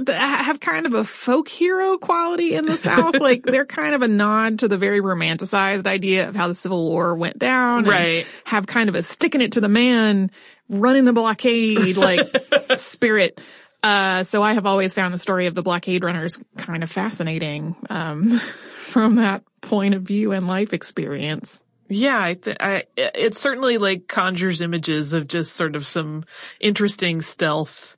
have 0.06 0.60
kind 0.60 0.86
of 0.86 0.94
a 0.94 1.04
folk 1.04 1.48
hero 1.48 1.98
quality 1.98 2.54
in 2.54 2.66
the 2.66 2.76
South. 2.76 3.14
like 3.20 3.42
they're 3.42 3.66
kind 3.66 3.94
of 3.94 4.02
a 4.02 4.08
nod 4.08 4.60
to 4.60 4.68
the 4.68 4.78
very 4.78 5.00
romanticized 5.00 5.86
idea 5.86 6.28
of 6.28 6.36
how 6.36 6.48
the 6.48 6.54
Civil 6.54 6.88
War 6.88 7.14
went 7.16 7.38
down. 7.38 7.84
Right. 7.84 8.26
have 8.44 8.66
kind 8.66 8.88
of 8.88 8.94
a 8.94 9.02
sticking 9.02 9.40
it 9.40 9.52
to 9.52 9.60
the 9.60 9.68
man, 9.68 10.30
running 10.68 11.04
the 11.04 11.12
blockade, 11.12 11.96
like 11.96 12.20
spirit. 12.76 13.40
Uh, 13.82 14.24
so 14.24 14.42
I 14.42 14.54
have 14.54 14.66
always 14.66 14.94
found 14.94 15.14
the 15.14 15.18
story 15.18 15.46
of 15.46 15.54
the 15.54 15.62
blockade 15.62 16.04
runners 16.04 16.40
kind 16.56 16.82
of 16.82 16.90
fascinating, 16.90 17.76
um, 17.88 18.38
from 18.38 19.16
that 19.16 19.42
point 19.60 19.94
of 19.94 20.02
view 20.02 20.32
and 20.32 20.46
life 20.46 20.72
experience. 20.72 21.62
Yeah, 21.88 22.23
I, 22.23 22.35
th- 22.35 22.56
I 22.61 22.85
it 22.96 23.37
certainly 23.37 23.79
like 23.79 24.08
conjures 24.08 24.61
images 24.61 25.12
of 25.12 25.26
just 25.26 25.54
sort 25.54 25.76
of 25.76 25.87
some 25.87 26.25
interesting 26.61 27.23
stealth 27.23 27.97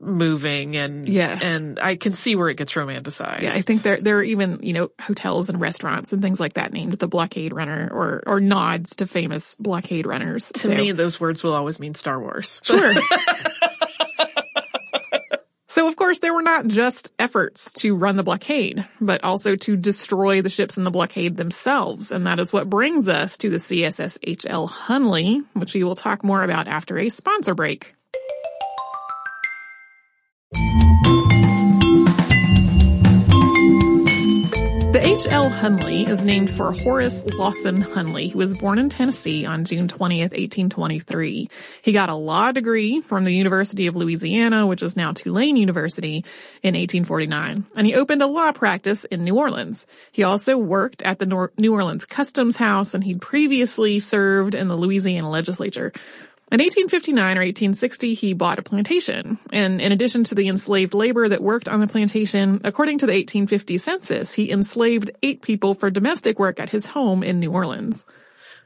moving 0.00 0.76
and 0.76 1.08
yeah. 1.08 1.38
and 1.40 1.78
I 1.80 1.96
can 1.96 2.14
see 2.14 2.34
where 2.34 2.48
it 2.48 2.56
gets 2.56 2.72
romanticized. 2.72 3.42
Yeah, 3.42 3.52
I 3.52 3.60
think 3.60 3.82
there 3.82 4.00
there 4.00 4.18
are 4.18 4.22
even, 4.22 4.60
you 4.62 4.72
know, 4.72 4.90
hotels 5.00 5.48
and 5.48 5.60
restaurants 5.60 6.12
and 6.12 6.22
things 6.22 6.40
like 6.40 6.54
that 6.54 6.72
named 6.72 6.92
the 6.92 7.08
blockade 7.08 7.52
runner 7.52 7.88
or 7.92 8.22
or 8.26 8.40
nods 8.40 8.96
to 8.96 9.06
famous 9.06 9.54
blockade 9.56 10.06
runners. 10.06 10.50
To 10.52 10.60
so. 10.60 10.74
me 10.74 10.92
those 10.92 11.20
words 11.20 11.42
will 11.42 11.54
always 11.54 11.78
mean 11.78 11.94
Star 11.94 12.18
Wars. 12.18 12.60
Sure. 12.62 12.94
so 15.70 15.86
of 15.86 15.94
course 15.94 16.18
there 16.18 16.34
were 16.34 16.42
not 16.42 16.66
just 16.66 17.12
efforts 17.16 17.72
to 17.74 17.96
run 17.96 18.16
the 18.16 18.22
blockade, 18.22 18.86
but 19.00 19.22
also 19.22 19.54
to 19.54 19.76
destroy 19.76 20.42
the 20.42 20.48
ships 20.48 20.76
in 20.76 20.82
the 20.82 20.90
blockade 20.90 21.36
themselves. 21.36 22.10
And 22.10 22.26
that 22.26 22.40
is 22.40 22.52
what 22.52 22.68
brings 22.68 23.08
us 23.08 23.38
to 23.38 23.50
the 23.50 23.58
CSS 23.58 24.18
HL 24.26 24.68
Hunley, 24.68 25.44
which 25.54 25.72
we 25.72 25.84
will 25.84 25.94
talk 25.94 26.24
more 26.24 26.42
about 26.42 26.66
after 26.66 26.98
a 26.98 27.08
sponsor 27.08 27.54
break. 27.54 27.94
H.L. 35.20 35.50
Hunley 35.50 36.08
is 36.08 36.24
named 36.24 36.50
for 36.50 36.72
Horace 36.72 37.26
Lawson 37.26 37.82
Hunley, 37.82 38.32
who 38.32 38.38
was 38.38 38.54
born 38.54 38.78
in 38.78 38.88
Tennessee 38.88 39.44
on 39.44 39.66
June 39.66 39.86
20th, 39.86 40.32
1823. 40.32 41.50
He 41.82 41.92
got 41.92 42.08
a 42.08 42.14
law 42.14 42.52
degree 42.52 43.02
from 43.02 43.24
the 43.24 43.34
University 43.34 43.86
of 43.86 43.94
Louisiana, 43.94 44.66
which 44.66 44.82
is 44.82 44.96
now 44.96 45.12
Tulane 45.12 45.58
University, 45.58 46.24
in 46.62 46.74
1849, 46.74 47.66
and 47.76 47.86
he 47.86 47.94
opened 47.94 48.22
a 48.22 48.26
law 48.26 48.50
practice 48.52 49.04
in 49.04 49.24
New 49.24 49.36
Orleans. 49.36 49.86
He 50.10 50.22
also 50.22 50.56
worked 50.56 51.02
at 51.02 51.18
the 51.18 51.50
New 51.58 51.74
Orleans 51.74 52.06
Customs 52.06 52.56
House, 52.56 52.94
and 52.94 53.04
he'd 53.04 53.20
previously 53.20 54.00
served 54.00 54.54
in 54.54 54.68
the 54.68 54.76
Louisiana 54.76 55.28
legislature. 55.28 55.92
In 56.52 56.58
1859 56.58 57.22
or 57.36 57.46
1860, 57.46 58.14
he 58.14 58.32
bought 58.32 58.58
a 58.58 58.62
plantation. 58.62 59.38
And 59.52 59.80
in 59.80 59.92
addition 59.92 60.24
to 60.24 60.34
the 60.34 60.48
enslaved 60.48 60.94
labor 60.94 61.28
that 61.28 61.40
worked 61.40 61.68
on 61.68 61.78
the 61.78 61.86
plantation, 61.86 62.60
according 62.64 62.98
to 62.98 63.06
the 63.06 63.12
1850 63.12 63.78
census, 63.78 64.32
he 64.32 64.50
enslaved 64.50 65.12
eight 65.22 65.42
people 65.42 65.74
for 65.74 65.90
domestic 65.90 66.40
work 66.40 66.58
at 66.58 66.70
his 66.70 66.86
home 66.86 67.22
in 67.22 67.38
New 67.38 67.52
Orleans. 67.52 68.04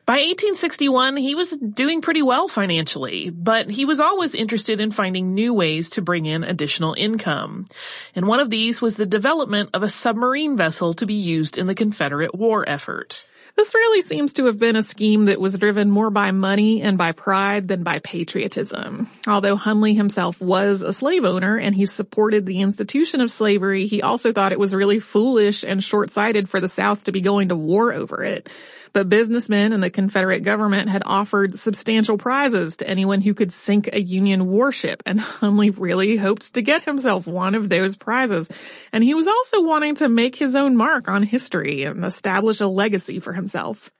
By 0.07 0.17
1861, 0.17 1.19
he 1.19 1.35
was 1.35 1.57
doing 1.59 2.01
pretty 2.01 2.23
well 2.23 2.49
financially, 2.49 3.29
but 3.29 3.71
he 3.71 3.85
was 3.85 4.01
always 4.01 4.35
interested 4.35 4.81
in 4.81 4.91
finding 4.91 5.35
new 5.35 5.53
ways 5.53 5.91
to 5.91 6.03
bring 6.03 6.25
in 6.25 6.43
additional 6.43 6.95
income. 6.95 7.67
And 8.15 8.27
one 8.27 8.41
of 8.41 8.49
these 8.49 8.81
was 8.81 8.97
the 8.97 9.07
development 9.07 9.71
of 9.75 9.83
a 9.83 9.89
submarine 9.91 10.57
vessel 10.57 10.95
to 10.95 11.07
be 11.07 11.15
used 11.15 11.59
in 11.59 11.67
the 11.67 11.75
Confederate 11.75 12.35
war 12.35 12.69
effort. 12.69 13.27
This 13.57 13.73
really 13.73 14.03
seems 14.03 14.33
to 14.35 14.47
have 14.47 14.59
been 14.59 14.75
a 14.75 14.83
scheme 14.83 15.27
that 15.27 15.41
was 15.41 15.59
driven 15.59 15.89
more 15.89 16.11
by 16.11 16.33
money 16.33 16.83
and 16.83 16.99
by 16.99 17.13
pride 17.13 17.69
than 17.69 17.85
by 17.85 18.01
patriotism. 18.01 19.09
Although 19.29 19.57
Hunley 19.57 19.95
himself 19.95 20.41
was 20.41 20.83
a 20.83 20.93
slave 20.93 21.25
owner 21.25 21.57
and 21.57 21.75
he 21.75 21.87
supported 21.87 22.47
the 22.47 22.61
institution 22.63 23.21
of 23.21 23.31
slavery, 23.31 23.87
he 23.87 24.03
also 24.03 24.33
thought 24.33 24.53
it 24.53 24.59
was 24.59 24.75
really 24.75 24.99
foolish 24.99 25.63
and 25.63 25.83
short-sighted 25.85 26.49
for 26.49 26.61
the 26.61 26.69
South 26.69 27.05
to 27.05 27.13
be 27.13 27.21
going 27.21 27.51
to 27.51 27.57
war 27.57 27.93
over 27.93 28.25
it. 28.25 28.49
But 28.95 29.09
businessmen 29.09 29.73
and 29.73 29.83
the 29.83 29.91
Confederate 29.91 30.45
government 30.45 30.89
had 30.89 31.03
offered 31.05 31.59
substantial 31.59 32.17
prizes 32.17 32.77
to 32.77 32.89
anyone 32.89 33.21
who 33.21 33.35
could 33.35 33.53
sink 33.53 33.91
a 33.93 34.01
Union 34.01 34.47
warship, 34.47 35.03
and 35.05 35.19
Hunley 35.41 35.77
really 35.77 36.17
hoped 36.17 36.55
to 36.55 36.63
get 36.63 36.85
himself 36.85 37.27
one 37.27 37.57
of 37.57 37.69
those 37.69 37.97
prizes. 37.97 38.49
And 38.93 39.03
he 39.03 39.15
was 39.15 39.27
also 39.27 39.63
wanting 39.63 39.97
to 39.97 40.09
make 40.09 40.37
his 40.37 40.55
own 40.55 40.77
mark 40.77 41.09
on 41.09 41.25
history 41.25 41.83
and 41.83 42.05
establish 42.05 42.61
a 42.61 42.69
legacy 42.69 43.19
for 43.19 43.33
himself. 43.33 43.91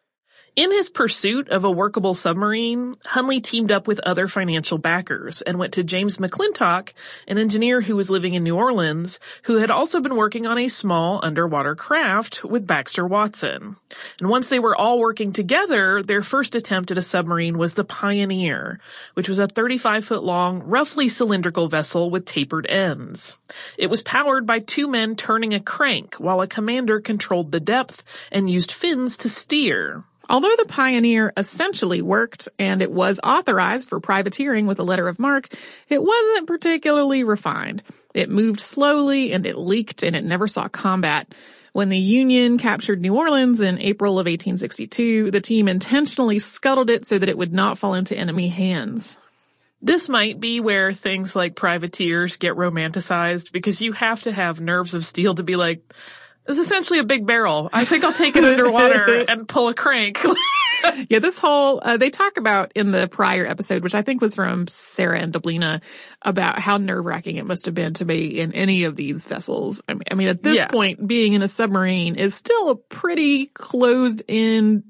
In 0.57 0.71
his 0.71 0.89
pursuit 0.89 1.49
of 1.49 1.65
a 1.65 1.71
workable 1.71 2.15
submarine, 2.15 2.95
Hunley 3.07 3.43
teamed 3.43 3.73
up 3.73 3.89
with 3.89 3.99
other 4.01 4.29
financial 4.29 4.79
backers 4.79 5.43
and 5.43 5.59
went 5.59 5.75
to 5.75 5.83
James 5.83 6.19
McClintock, 6.19 6.93
an 7.27 7.39
engineer 7.39 7.81
who 7.81 7.97
was 7.97 8.09
living 8.09 8.35
in 8.35 8.45
New 8.45 8.55
Orleans, 8.55 9.19
who 9.45 9.57
had 9.57 9.73
also 9.73 9.99
been 9.99 10.15
working 10.15 10.47
on 10.47 10.57
a 10.57 10.69
small 10.69 11.19
underwater 11.25 11.75
craft 11.75 12.45
with 12.45 12.69
Baxter 12.69 13.05
Watson. 13.05 13.75
And 14.21 14.31
once 14.31 14.49
they 14.49 14.61
were 14.61 14.77
all 14.77 15.01
working 15.01 15.33
together, 15.33 16.05
their 16.05 16.23
first 16.23 16.55
attempt 16.55 16.93
at 16.93 16.99
a 16.99 17.03
submarine 17.03 17.59
was 17.59 17.73
the 17.73 17.83
Pioneer, 17.83 18.79
which 19.15 19.29
was 19.29 19.41
a 19.41 19.49
35 19.49 20.05
foot 20.05 20.23
long, 20.23 20.63
roughly 20.63 21.09
cylindrical 21.09 21.67
vessel 21.67 22.11
with 22.11 22.27
tapered 22.27 22.69
ends. 22.69 23.37
It 23.77 23.91
was 23.91 24.05
powered 24.05 24.47
by 24.47 24.61
two 24.61 24.87
men 24.87 25.17
turning 25.17 25.53
a 25.53 25.59
crank 25.59 26.15
while 26.15 26.41
a 26.41 26.47
commander 26.47 27.01
controlled 27.01 27.51
the 27.51 27.59
depth 27.59 28.05
and 28.31 28.49
used 28.49 28.71
fins 28.71 29.19
to 29.19 29.29
steer. 29.29 30.05
Although 30.29 30.55
the 30.57 30.67
Pioneer 30.67 31.33
essentially 31.37 32.01
worked 32.01 32.49
and 32.59 32.81
it 32.81 32.91
was 32.91 33.21
authorized 33.23 33.89
for 33.89 34.01
privateering 34.01 34.67
with 34.67 34.79
a 34.79 34.85
letter 34.85 35.09
of 35.09 35.19
marque, 35.19 35.53
it 35.89 36.03
wasn't 36.03 36.47
particularly 36.47 37.25
refined. 37.25 37.83
It 38.15 38.31
moved 38.31 38.61
slowly 38.61 39.33
and 39.33 39.45
it 39.45 39.59
leaked 39.59 40.03
and 40.03 40.17
it 40.17 40.25
never 40.25 40.49
saw 40.49 40.69
combat. 40.69 41.35
When 41.73 41.89
the 41.89 41.99
Union 41.99 42.57
captured 42.57 43.01
New 43.01 43.15
Orleans 43.15 43.61
in 43.61 43.81
April 43.81 44.13
of 44.13 44.27
1862, 44.27 45.33
the 45.33 45.41
team 45.41 45.67
intentionally 45.67 46.39
scuttled 46.39 46.89
it 46.89 47.07
so 47.09 47.19
that 47.19 47.29
it 47.29 47.37
would 47.37 47.53
not 47.53 47.79
fall 47.79 47.95
into 47.95 48.17
enemy 48.17 48.49
hands. 48.49 49.19
This 49.83 50.09
might 50.09 50.41
be 50.41 50.61
where 50.61 50.95
things 50.95 51.37
like 51.37 51.57
privateers 51.57 52.37
get 52.37 52.55
romanticized 52.55 53.53
because 53.53 53.83
you 53.83 53.93
have 53.93 54.23
to 54.23 54.33
have 54.33 54.61
nerves 54.61 54.95
of 54.95 55.05
steel 55.05 55.35
to 55.35 55.43
be 55.43 55.57
like, 55.57 55.83
it's 56.47 56.59
essentially 56.59 56.99
a 56.99 57.05
big 57.05 57.27
barrel. 57.27 57.71
I 57.73 57.85
think 57.85 58.05
I'll 58.05 58.13
take 58.13 58.37
it 58.37 58.45
underwater 58.45 59.25
and 59.29 59.49
pull 59.49 59.69
a 59.69 59.75
crank. 59.75 60.23
yeah, 61.09 61.19
this 61.19 61.39
whole, 61.39 61.81
uh, 61.83 61.97
they 61.97 62.11
talk 62.11 62.37
about 62.37 62.73
in 62.75 62.91
the 62.91 63.09
prior 63.09 63.47
episode, 63.47 63.83
which 63.83 63.95
I 63.95 64.03
think 64.03 64.21
was 64.21 64.35
from 64.35 64.67
Sarah 64.69 65.19
and 65.19 65.33
Deblina, 65.33 65.81
about 66.23 66.59
how 66.59 66.77
nerve 66.77 67.05
wracking 67.05 67.37
it 67.37 67.47
must 67.47 67.67
have 67.67 67.75
been 67.75 67.95
to 67.95 68.05
be 68.05 68.41
in 68.41 68.53
any 68.53 68.85
of 68.85 68.97
these 68.97 69.27
vessels. 69.27 69.83
I 69.89 69.95
mean, 69.95 70.03
I 70.11 70.15
mean 70.15 70.29
at 70.29 70.43
this 70.43 70.57
yeah. 70.57 70.67
point, 70.67 71.07
being 71.07 71.33
in 71.33 71.43
a 71.43 71.49
submarine 71.49 72.17
is 72.17 72.35
still 72.35 72.71
a 72.71 72.77
pretty 72.77 73.47
closed 73.47 74.23
in 74.29 74.85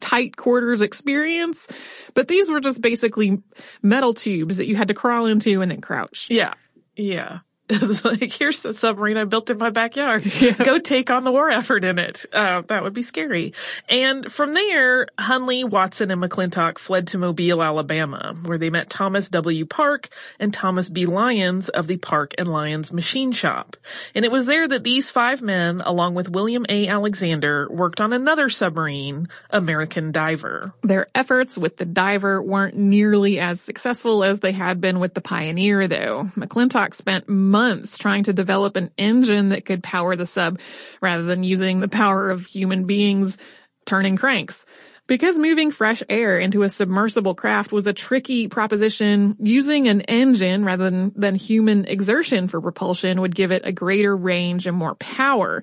tight 0.00 0.36
quarters 0.36 0.80
experience, 0.80 1.68
but 2.14 2.28
these 2.28 2.50
were 2.50 2.60
just 2.60 2.80
basically 2.82 3.42
metal 3.82 4.14
tubes 4.14 4.56
that 4.56 4.66
you 4.66 4.76
had 4.76 4.88
to 4.88 4.94
crawl 4.94 5.26
into 5.26 5.62
and 5.62 5.70
then 5.70 5.80
crouch. 5.80 6.28
Yeah. 6.30 6.54
Yeah. 6.96 7.40
like, 8.04 8.32
here's 8.32 8.62
the 8.62 8.72
submarine 8.72 9.18
I 9.18 9.24
built 9.24 9.50
in 9.50 9.58
my 9.58 9.70
backyard. 9.70 10.24
Yeah. 10.38 10.52
Go 10.52 10.78
take 10.78 11.10
on 11.10 11.24
the 11.24 11.32
war 11.32 11.50
effort 11.50 11.84
in 11.84 11.98
it. 11.98 12.24
Uh, 12.32 12.62
that 12.68 12.84
would 12.84 12.94
be 12.94 13.02
scary. 13.02 13.54
And 13.88 14.30
from 14.30 14.54
there, 14.54 15.06
Hunley, 15.18 15.68
Watson, 15.68 16.12
and 16.12 16.22
McClintock 16.22 16.78
fled 16.78 17.08
to 17.08 17.18
Mobile, 17.18 17.60
Alabama, 17.60 18.36
where 18.44 18.56
they 18.56 18.70
met 18.70 18.88
Thomas 18.88 19.28
W. 19.30 19.66
Park 19.66 20.08
and 20.38 20.54
Thomas 20.54 20.90
B. 20.90 21.06
Lyons 21.06 21.70
of 21.70 21.88
the 21.88 21.96
Park 21.96 22.34
and 22.38 22.46
Lyons 22.46 22.92
Machine 22.92 23.32
Shop. 23.32 23.76
And 24.14 24.24
it 24.24 24.30
was 24.30 24.46
there 24.46 24.68
that 24.68 24.84
these 24.84 25.10
five 25.10 25.42
men, 25.42 25.80
along 25.80 26.14
with 26.14 26.30
William 26.30 26.64
A. 26.68 26.86
Alexander, 26.86 27.66
worked 27.68 28.00
on 28.00 28.12
another 28.12 28.48
submarine, 28.48 29.28
American 29.50 30.12
Diver. 30.12 30.72
Their 30.82 31.08
efforts 31.16 31.58
with 31.58 31.78
the 31.78 31.86
Diver 31.86 32.40
weren't 32.40 32.76
nearly 32.76 33.40
as 33.40 33.60
successful 33.60 34.22
as 34.22 34.38
they 34.38 34.52
had 34.52 34.80
been 34.80 35.00
with 35.00 35.14
the 35.14 35.20
Pioneer, 35.20 35.88
though. 35.88 36.30
McClintock 36.36 36.94
spent 36.94 37.28
months 37.28 37.57
trying 37.98 38.24
to 38.24 38.32
develop 38.32 38.76
an 38.76 38.90
engine 38.98 39.50
that 39.50 39.64
could 39.64 39.82
power 39.82 40.16
the 40.16 40.26
sub 40.26 40.60
rather 41.00 41.24
than 41.24 41.44
using 41.44 41.80
the 41.80 41.88
power 41.88 42.30
of 42.30 42.46
human 42.46 42.84
beings 42.84 43.38
turning 43.84 44.16
cranks. 44.16 44.66
Because 45.08 45.38
moving 45.38 45.70
fresh 45.70 46.02
air 46.10 46.38
into 46.38 46.62
a 46.62 46.68
submersible 46.68 47.34
craft 47.34 47.72
was 47.72 47.86
a 47.86 47.94
tricky 47.94 48.46
proposition, 48.46 49.36
using 49.40 49.88
an 49.88 50.02
engine 50.02 50.66
rather 50.66 50.90
than, 50.90 51.12
than 51.16 51.34
human 51.34 51.86
exertion 51.86 52.46
for 52.46 52.60
propulsion 52.60 53.22
would 53.22 53.34
give 53.34 53.50
it 53.50 53.62
a 53.64 53.72
greater 53.72 54.14
range 54.14 54.66
and 54.66 54.76
more 54.76 54.94
power. 54.96 55.62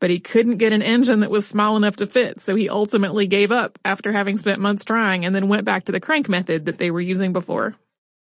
But 0.00 0.10
he 0.10 0.18
couldn't 0.18 0.56
get 0.56 0.72
an 0.72 0.82
engine 0.82 1.20
that 1.20 1.30
was 1.30 1.46
small 1.46 1.76
enough 1.76 1.96
to 1.96 2.06
fit, 2.08 2.42
so 2.42 2.56
he 2.56 2.68
ultimately 2.68 3.28
gave 3.28 3.52
up 3.52 3.78
after 3.84 4.10
having 4.10 4.36
spent 4.36 4.60
months 4.60 4.84
trying 4.84 5.24
and 5.24 5.36
then 5.36 5.46
went 5.46 5.64
back 5.64 5.84
to 5.84 5.92
the 5.92 6.00
crank 6.00 6.28
method 6.28 6.66
that 6.66 6.78
they 6.78 6.90
were 6.90 7.00
using 7.00 7.32
before. 7.32 7.76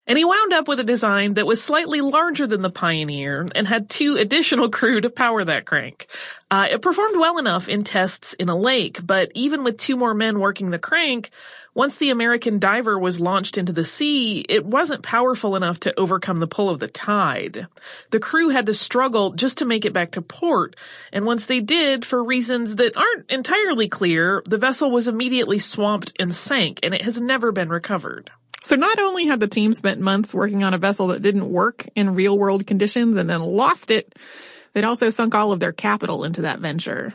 And 0.08 0.16
he 0.16 0.24
wound 0.24 0.54
up 0.54 0.68
with 0.68 0.80
a 0.80 0.84
design 0.84 1.34
that 1.34 1.46
was 1.46 1.62
slightly 1.62 2.00
larger 2.00 2.46
than 2.46 2.62
the 2.62 2.70
Pioneer 2.70 3.46
and 3.54 3.68
had 3.68 3.90
two 3.90 4.16
additional 4.16 4.70
crew 4.78 5.02
to 5.02 5.10
power 5.10 5.44
that 5.44 5.66
crank. 5.66 6.06
Uh, 6.50 6.66
it 6.70 6.80
performed 6.80 7.18
well 7.18 7.36
enough 7.36 7.68
in 7.68 7.84
tests 7.84 8.32
in 8.32 8.48
a 8.48 8.56
lake, 8.56 9.06
but 9.06 9.30
even 9.34 9.64
with 9.64 9.76
two 9.76 9.96
more 9.96 10.14
men 10.14 10.40
working 10.40 10.70
the 10.70 10.78
crank, 10.78 11.30
once 11.74 11.96
the 11.96 12.08
American 12.08 12.58
diver 12.58 12.98
was 12.98 13.20
launched 13.20 13.58
into 13.58 13.72
the 13.72 13.84
sea, 13.84 14.40
it 14.48 14.64
wasn't 14.64 15.02
powerful 15.02 15.54
enough 15.54 15.78
to 15.78 16.00
overcome 16.00 16.38
the 16.38 16.46
pull 16.46 16.70
of 16.70 16.80
the 16.80 16.88
tide. 16.88 17.66
The 18.10 18.18
crew 18.18 18.48
had 18.48 18.64
to 18.66 18.74
struggle 18.74 19.32
just 19.32 19.58
to 19.58 19.66
make 19.66 19.84
it 19.84 19.92
back 19.92 20.12
to 20.12 20.22
port, 20.22 20.74
and 21.12 21.26
once 21.26 21.44
they 21.44 21.60
did, 21.60 22.06
for 22.06 22.24
reasons 22.24 22.76
that 22.76 22.96
aren't 22.96 23.30
entirely 23.30 23.88
clear, 23.88 24.42
the 24.46 24.58
vessel 24.58 24.90
was 24.90 25.06
immediately 25.06 25.58
swamped 25.58 26.14
and 26.18 26.34
sank, 26.34 26.80
and 26.82 26.94
it 26.94 27.02
has 27.02 27.20
never 27.20 27.52
been 27.52 27.68
recovered. 27.68 28.30
So 28.62 28.76
not 28.76 28.98
only 28.98 29.26
had 29.26 29.40
the 29.40 29.48
team 29.48 29.72
spent 29.72 30.00
months 30.00 30.34
working 30.34 30.64
on 30.64 30.74
a 30.74 30.78
vessel 30.78 31.08
that 31.08 31.22
didn't 31.22 31.50
work 31.50 31.88
in 31.94 32.14
real 32.14 32.38
world 32.38 32.66
conditions 32.66 33.16
and 33.16 33.28
then 33.28 33.40
lost 33.40 33.90
it, 33.90 34.14
they'd 34.72 34.84
also 34.84 35.10
sunk 35.10 35.34
all 35.34 35.52
of 35.52 35.60
their 35.60 35.72
capital 35.72 36.24
into 36.24 36.42
that 36.42 36.60
venture. 36.60 37.14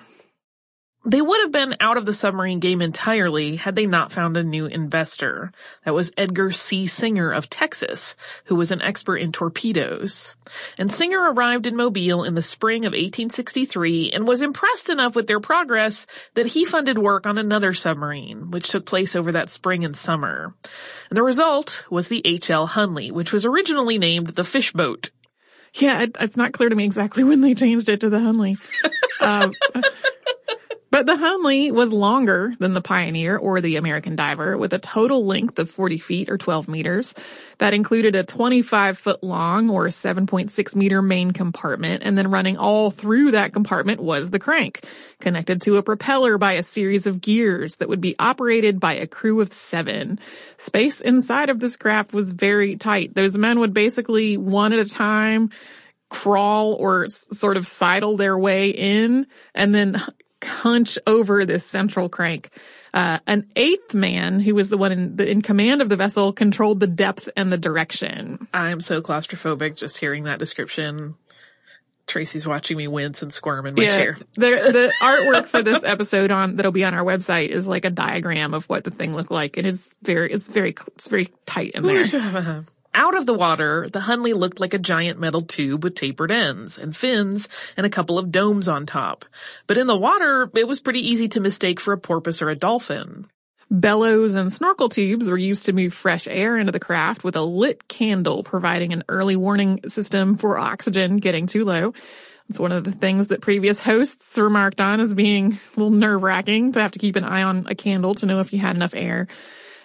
They 1.05 1.21
would 1.21 1.41
have 1.41 1.51
been 1.51 1.75
out 1.81 1.97
of 1.97 2.05
the 2.05 2.13
submarine 2.13 2.59
game 2.59 2.81
entirely 2.81 3.57
had 3.57 3.75
they 3.75 3.85
not 3.85 4.11
found 4.11 4.37
a 4.37 4.43
new 4.43 4.67
investor. 4.67 5.51
That 5.83 5.93
was 5.93 6.13
Edgar 6.15 6.53
C. 6.53 6.87
Singer 6.87 7.31
of 7.31 7.49
Texas, 7.49 8.15
who 8.45 8.55
was 8.55 8.71
an 8.71 8.81
expert 8.81 9.17
in 9.17 9.33
torpedoes. 9.33 10.35
And 10.77 10.91
Singer 10.91 11.19
arrived 11.19 11.67
in 11.67 11.75
Mobile 11.75 12.23
in 12.23 12.35
the 12.35 12.41
spring 12.41 12.85
of 12.85 12.93
1863 12.93 14.11
and 14.11 14.25
was 14.25 14.41
impressed 14.41 14.89
enough 14.89 15.13
with 15.13 15.27
their 15.27 15.41
progress 15.41 16.07
that 16.35 16.47
he 16.47 16.63
funded 16.63 16.97
work 16.97 17.27
on 17.27 17.37
another 17.37 17.73
submarine, 17.73 18.51
which 18.51 18.69
took 18.69 18.85
place 18.85 19.13
over 19.13 19.33
that 19.33 19.49
spring 19.49 19.83
and 19.83 19.97
summer. 19.97 20.53
And 21.09 21.17
the 21.17 21.23
result 21.23 21.85
was 21.89 22.07
the 22.07 22.21
H.L. 22.25 22.69
Hunley, 22.69 23.11
which 23.11 23.33
was 23.33 23.45
originally 23.45 23.97
named 23.97 24.27
the 24.27 24.45
Fish 24.45 24.71
Boat. 24.71 25.11
Yeah, 25.73 26.03
it, 26.03 26.15
it's 26.19 26.37
not 26.37 26.53
clear 26.53 26.69
to 26.69 26.75
me 26.75 26.85
exactly 26.85 27.23
when 27.25 27.41
they 27.41 27.55
changed 27.55 27.89
it 27.89 28.01
to 28.01 28.09
the 28.09 28.17
Hunley. 28.17 28.57
um, 29.19 29.51
but 30.93 31.07
the 31.07 31.15
Hunley 31.15 31.71
was 31.71 31.91
longer 31.91 32.53
than 32.59 32.75
the 32.75 32.81
Pioneer 32.81 33.35
or 33.35 33.61
the 33.61 33.77
American 33.77 34.15
Diver 34.15 34.55
with 34.59 34.73
a 34.73 34.77
total 34.77 35.25
length 35.25 35.57
of 35.57 35.67
40 35.67 35.97
feet 35.97 36.29
or 36.29 36.37
12 36.37 36.67
meters. 36.67 37.15
That 37.57 37.73
included 37.73 38.15
a 38.15 38.23
25 38.23 38.99
foot 38.99 39.23
long 39.23 39.71
or 39.71 39.87
7.6 39.87 40.75
meter 40.75 41.01
main 41.01 41.31
compartment 41.31 42.03
and 42.03 42.15
then 42.15 42.29
running 42.29 42.57
all 42.57 42.91
through 42.91 43.31
that 43.31 43.53
compartment 43.53 44.03
was 44.03 44.29
the 44.29 44.37
crank, 44.37 44.85
connected 45.19 45.63
to 45.63 45.77
a 45.77 45.81
propeller 45.81 46.37
by 46.37 46.53
a 46.53 46.63
series 46.63 47.07
of 47.07 47.21
gears 47.21 47.77
that 47.77 47.89
would 47.89 47.99
be 47.99 48.15
operated 48.19 48.79
by 48.79 48.93
a 48.93 49.07
crew 49.07 49.41
of 49.41 49.51
seven. 49.51 50.19
Space 50.59 51.01
inside 51.01 51.49
of 51.49 51.59
this 51.59 51.75
craft 51.75 52.13
was 52.13 52.29
very 52.29 52.75
tight. 52.75 53.15
Those 53.15 53.35
men 53.35 53.61
would 53.61 53.73
basically 53.73 54.37
one 54.37 54.73
at 54.73 54.79
a 54.79 54.85
time 54.85 55.49
crawl 56.11 56.73
or 56.73 57.07
sort 57.07 57.57
of 57.57 57.67
sidle 57.67 58.17
their 58.17 58.37
way 58.37 58.69
in 58.69 59.25
and 59.55 59.73
then 59.73 59.99
hunch 60.45 60.97
over 61.07 61.45
this 61.45 61.65
central 61.65 62.09
crank. 62.09 62.49
Uh, 62.93 63.19
an 63.25 63.47
eighth 63.55 63.93
man, 63.95 64.39
who 64.39 64.53
was 64.53 64.69
the 64.69 64.77
one 64.77 64.91
in, 64.91 65.15
the, 65.15 65.27
in 65.29 65.41
command 65.41 65.81
of 65.81 65.89
the 65.89 65.95
vessel, 65.95 66.31
controlled 66.31 66.79
the 66.79 66.87
depth 66.87 67.27
and 67.35 67.51
the 67.51 67.57
direction. 67.57 68.47
I'm 68.53 68.81
so 68.81 69.01
claustrophobic 69.01 69.75
just 69.75 69.97
hearing 69.97 70.25
that 70.25 70.37
description. 70.39 71.15
Tracy's 72.05 72.45
watching 72.45 72.77
me 72.77 72.87
wince 72.87 73.21
and 73.21 73.33
squirm 73.33 73.65
in 73.65 73.75
my 73.75 73.83
Yeah, 73.83 73.95
chair. 73.95 74.17
the, 74.35 74.49
the 74.49 74.93
artwork 75.01 75.45
for 75.45 75.63
this 75.63 75.83
episode 75.83 76.31
on 76.31 76.57
that'll 76.57 76.71
be 76.73 76.83
on 76.83 76.93
our 76.93 77.03
website 77.03 77.47
is 77.49 77.65
like 77.65 77.85
a 77.85 77.89
diagram 77.89 78.53
of 78.53 78.67
what 78.69 78.83
the 78.83 78.91
thing 78.91 79.15
looked 79.15 79.31
like. 79.31 79.57
And 79.57 79.65
It 79.65 79.69
is 79.69 79.95
very, 80.03 80.31
it's 80.31 80.49
very, 80.49 80.75
it's 80.87 81.07
very 81.07 81.29
tight 81.45 81.71
in 81.71 81.83
there. 81.83 82.63
Out 82.95 83.17
of 83.17 83.25
the 83.25 83.33
water, 83.33 83.87
the 83.91 84.01
Hunley 84.01 84.35
looked 84.35 84.59
like 84.59 84.75
a 84.75 84.79
giant 84.79 85.19
metal 85.19 85.41
tube 85.41 85.83
with 85.83 85.95
tapered 85.95 86.31
ends 86.31 86.77
and 86.77 86.95
fins 86.95 87.49
and 87.75 87.87
a 87.87 87.89
couple 87.89 88.19
of 88.19 88.31
domes 88.31 88.67
on 88.67 88.85
top. 88.85 89.25
But 89.65 89.79
in 89.79 89.87
the 89.87 89.97
water, 89.97 90.49
it 90.55 90.67
was 90.67 90.79
pretty 90.79 90.99
easy 90.99 91.27
to 91.29 91.39
mistake 91.39 91.79
for 91.79 91.93
a 91.93 91.97
porpoise 91.97 92.41
or 92.41 92.49
a 92.49 92.55
dolphin. 92.55 93.25
Bellows 93.71 94.35
and 94.35 94.53
snorkel 94.53 94.89
tubes 94.89 95.27
were 95.27 95.37
used 95.37 95.65
to 95.65 95.73
move 95.73 95.95
fresh 95.95 96.27
air 96.27 96.55
into 96.57 96.71
the 96.71 96.79
craft 96.79 97.23
with 97.23 97.35
a 97.35 97.41
lit 97.41 97.87
candle 97.87 98.43
providing 98.43 98.93
an 98.93 99.03
early 99.09 99.35
warning 99.35 99.79
system 99.87 100.37
for 100.37 100.59
oxygen 100.59 101.17
getting 101.17 101.47
too 101.47 101.65
low. 101.65 101.93
It's 102.49 102.59
one 102.59 102.71
of 102.71 102.83
the 102.83 102.91
things 102.91 103.29
that 103.29 103.41
previous 103.41 103.79
hosts 103.79 104.37
remarked 104.37 104.79
on 104.79 104.99
as 104.99 105.15
being 105.15 105.53
a 105.53 105.79
little 105.79 105.89
nerve 105.89 106.21
wracking 106.21 106.73
to 106.73 106.81
have 106.81 106.91
to 106.91 106.99
keep 106.99 107.15
an 107.15 107.23
eye 107.23 107.41
on 107.41 107.65
a 107.67 107.73
candle 107.73 108.13
to 108.15 108.27
know 108.27 108.41
if 108.41 108.53
you 108.53 108.59
had 108.59 108.75
enough 108.75 108.93
air. 108.93 109.27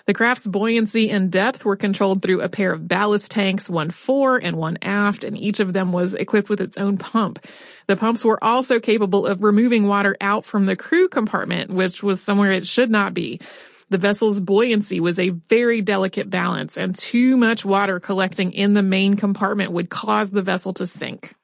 The 0.08 0.14
craft's 0.14 0.46
buoyancy 0.46 1.10
and 1.10 1.30
depth 1.30 1.66
were 1.66 1.76
controlled 1.76 2.22
through 2.22 2.40
a 2.40 2.48
pair 2.48 2.72
of 2.72 2.88
ballast 2.88 3.30
tanks, 3.30 3.68
one 3.68 3.90
fore 3.90 4.38
and 4.38 4.56
one 4.56 4.78
aft, 4.80 5.22
and 5.22 5.36
each 5.36 5.60
of 5.60 5.74
them 5.74 5.92
was 5.92 6.14
equipped 6.14 6.48
with 6.48 6.62
its 6.62 6.78
own 6.78 6.96
pump. 6.96 7.44
The 7.88 7.96
pumps 7.96 8.24
were 8.24 8.42
also 8.42 8.80
capable 8.80 9.26
of 9.26 9.42
removing 9.42 9.86
water 9.86 10.16
out 10.18 10.46
from 10.46 10.64
the 10.64 10.76
crew 10.76 11.10
compartment, 11.10 11.70
which 11.70 12.02
was 12.02 12.22
somewhere 12.22 12.52
it 12.52 12.66
should 12.66 12.90
not 12.90 13.12
be. 13.12 13.42
The 13.90 13.98
vessel's 13.98 14.40
buoyancy 14.40 14.98
was 14.98 15.18
a 15.18 15.28
very 15.28 15.82
delicate 15.82 16.30
balance, 16.30 16.78
and 16.78 16.96
too 16.96 17.36
much 17.36 17.66
water 17.66 18.00
collecting 18.00 18.52
in 18.52 18.72
the 18.72 18.82
main 18.82 19.14
compartment 19.14 19.72
would 19.72 19.90
cause 19.90 20.30
the 20.30 20.40
vessel 20.40 20.72
to 20.72 20.86
sink. 20.86 21.34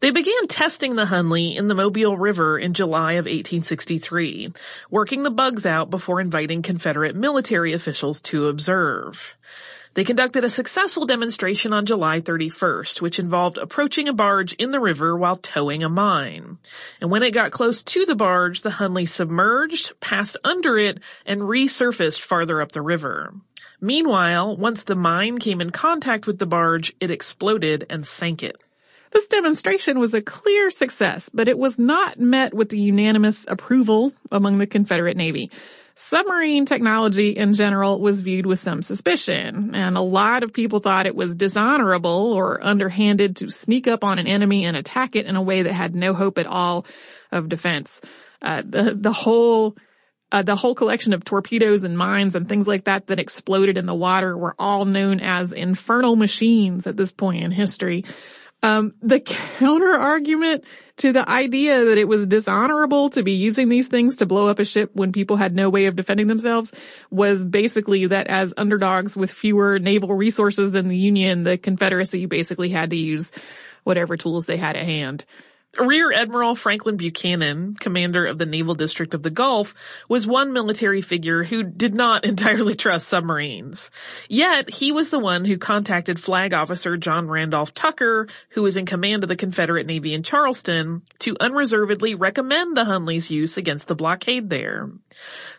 They 0.00 0.10
began 0.10 0.46
testing 0.46 0.94
the 0.94 1.06
Hunley 1.06 1.56
in 1.56 1.66
the 1.66 1.74
Mobile 1.74 2.16
River 2.16 2.56
in 2.56 2.72
July 2.72 3.14
of 3.14 3.24
1863, 3.24 4.52
working 4.90 5.24
the 5.24 5.30
bugs 5.30 5.66
out 5.66 5.90
before 5.90 6.20
inviting 6.20 6.62
Confederate 6.62 7.16
military 7.16 7.72
officials 7.72 8.20
to 8.22 8.46
observe. 8.46 9.36
They 9.94 10.04
conducted 10.04 10.44
a 10.44 10.50
successful 10.50 11.04
demonstration 11.04 11.72
on 11.72 11.84
July 11.84 12.20
31st, 12.20 13.00
which 13.00 13.18
involved 13.18 13.58
approaching 13.58 14.06
a 14.06 14.12
barge 14.12 14.52
in 14.52 14.70
the 14.70 14.78
river 14.78 15.16
while 15.16 15.34
towing 15.34 15.82
a 15.82 15.88
mine. 15.88 16.58
And 17.00 17.10
when 17.10 17.24
it 17.24 17.32
got 17.32 17.50
close 17.50 17.82
to 17.82 18.06
the 18.06 18.14
barge, 18.14 18.60
the 18.60 18.70
Hunley 18.70 19.08
submerged, 19.08 19.98
passed 19.98 20.36
under 20.44 20.78
it, 20.78 21.00
and 21.26 21.40
resurfaced 21.40 22.20
farther 22.20 22.62
up 22.62 22.70
the 22.70 22.82
river. 22.82 23.34
Meanwhile, 23.80 24.56
once 24.56 24.84
the 24.84 24.94
mine 24.94 25.38
came 25.38 25.60
in 25.60 25.70
contact 25.70 26.28
with 26.28 26.38
the 26.38 26.46
barge, 26.46 26.94
it 27.00 27.10
exploded 27.10 27.84
and 27.90 28.06
sank 28.06 28.44
it. 28.44 28.62
This 29.10 29.28
demonstration 29.28 29.98
was 29.98 30.14
a 30.14 30.22
clear 30.22 30.70
success, 30.70 31.28
but 31.32 31.48
it 31.48 31.58
was 31.58 31.78
not 31.78 32.18
met 32.18 32.54
with 32.54 32.68
the 32.68 32.78
unanimous 32.78 33.46
approval 33.48 34.12
among 34.30 34.58
the 34.58 34.66
Confederate 34.66 35.16
Navy. 35.16 35.50
Submarine 36.00 36.64
technology 36.64 37.30
in 37.30 37.54
general 37.54 38.00
was 38.00 38.20
viewed 38.20 38.46
with 38.46 38.60
some 38.60 38.82
suspicion, 38.82 39.74
and 39.74 39.96
a 39.96 40.00
lot 40.00 40.44
of 40.44 40.52
people 40.52 40.78
thought 40.78 41.06
it 41.06 41.16
was 41.16 41.34
dishonorable 41.34 42.32
or 42.34 42.62
underhanded 42.64 43.34
to 43.36 43.50
sneak 43.50 43.88
up 43.88 44.04
on 44.04 44.20
an 44.20 44.28
enemy 44.28 44.64
and 44.64 44.76
attack 44.76 45.16
it 45.16 45.26
in 45.26 45.34
a 45.34 45.42
way 45.42 45.62
that 45.62 45.72
had 45.72 45.96
no 45.96 46.14
hope 46.14 46.38
at 46.38 46.46
all 46.46 46.86
of 47.32 47.48
defense. 47.48 48.00
Uh, 48.40 48.62
the 48.64 48.94
the 48.94 49.12
whole 49.12 49.76
uh, 50.30 50.42
the 50.42 50.54
whole 50.54 50.74
collection 50.74 51.12
of 51.12 51.24
torpedoes 51.24 51.82
and 51.82 51.98
mines 51.98 52.34
and 52.36 52.48
things 52.48 52.68
like 52.68 52.84
that 52.84 53.08
that 53.08 53.18
exploded 53.18 53.76
in 53.76 53.86
the 53.86 53.94
water 53.94 54.36
were 54.36 54.54
all 54.56 54.84
known 54.84 55.18
as 55.18 55.52
infernal 55.52 56.16
machines 56.16 56.86
at 56.86 56.96
this 56.96 57.12
point 57.12 57.42
in 57.42 57.50
history. 57.50 58.04
Um, 58.62 58.94
the 59.02 59.20
counter 59.58 59.92
argument 59.92 60.64
to 60.98 61.12
the 61.12 61.28
idea 61.28 61.84
that 61.84 61.98
it 61.98 62.08
was 62.08 62.26
dishonorable 62.26 63.10
to 63.10 63.22
be 63.22 63.32
using 63.32 63.68
these 63.68 63.88
things 63.88 64.16
to 64.16 64.26
blow 64.26 64.48
up 64.48 64.58
a 64.58 64.64
ship 64.64 64.90
when 64.94 65.12
people 65.12 65.36
had 65.36 65.54
no 65.54 65.70
way 65.70 65.86
of 65.86 65.94
defending 65.94 66.26
themselves 66.26 66.72
was 67.10 67.46
basically 67.46 68.06
that 68.06 68.26
as 68.26 68.52
underdogs 68.56 69.16
with 69.16 69.30
fewer 69.30 69.78
naval 69.78 70.12
resources 70.14 70.72
than 70.72 70.88
the 70.88 70.96
Union, 70.96 71.44
the 71.44 71.56
Confederacy 71.56 72.26
basically 72.26 72.70
had 72.70 72.90
to 72.90 72.96
use 72.96 73.32
whatever 73.84 74.16
tools 74.16 74.46
they 74.46 74.56
had 74.56 74.76
at 74.76 74.84
hand. 74.84 75.24
Rear 75.76 76.12
Admiral 76.12 76.54
Franklin 76.54 76.96
Buchanan, 76.96 77.74
commander 77.74 78.24
of 78.26 78.38
the 78.38 78.46
Naval 78.46 78.74
District 78.74 79.12
of 79.12 79.22
the 79.22 79.30
Gulf, 79.30 79.74
was 80.08 80.26
one 80.26 80.52
military 80.52 81.02
figure 81.02 81.44
who 81.44 81.62
did 81.62 81.94
not 81.94 82.24
entirely 82.24 82.74
trust 82.74 83.06
submarines. 83.06 83.90
Yet, 84.28 84.70
he 84.70 84.92
was 84.92 85.10
the 85.10 85.18
one 85.18 85.44
who 85.44 85.58
contacted 85.58 86.18
Flag 86.18 86.54
Officer 86.54 86.96
John 86.96 87.28
Randolph 87.28 87.74
Tucker, 87.74 88.28
who 88.50 88.62
was 88.62 88.76
in 88.76 88.86
command 88.86 89.22
of 89.22 89.28
the 89.28 89.36
Confederate 89.36 89.86
Navy 89.86 90.14
in 90.14 90.22
Charleston, 90.22 91.02
to 91.20 91.36
unreservedly 91.38 92.14
recommend 92.14 92.76
the 92.76 92.84
Hunley's 92.84 93.30
use 93.30 93.56
against 93.58 93.88
the 93.88 93.94
blockade 93.94 94.48
there. 94.48 94.90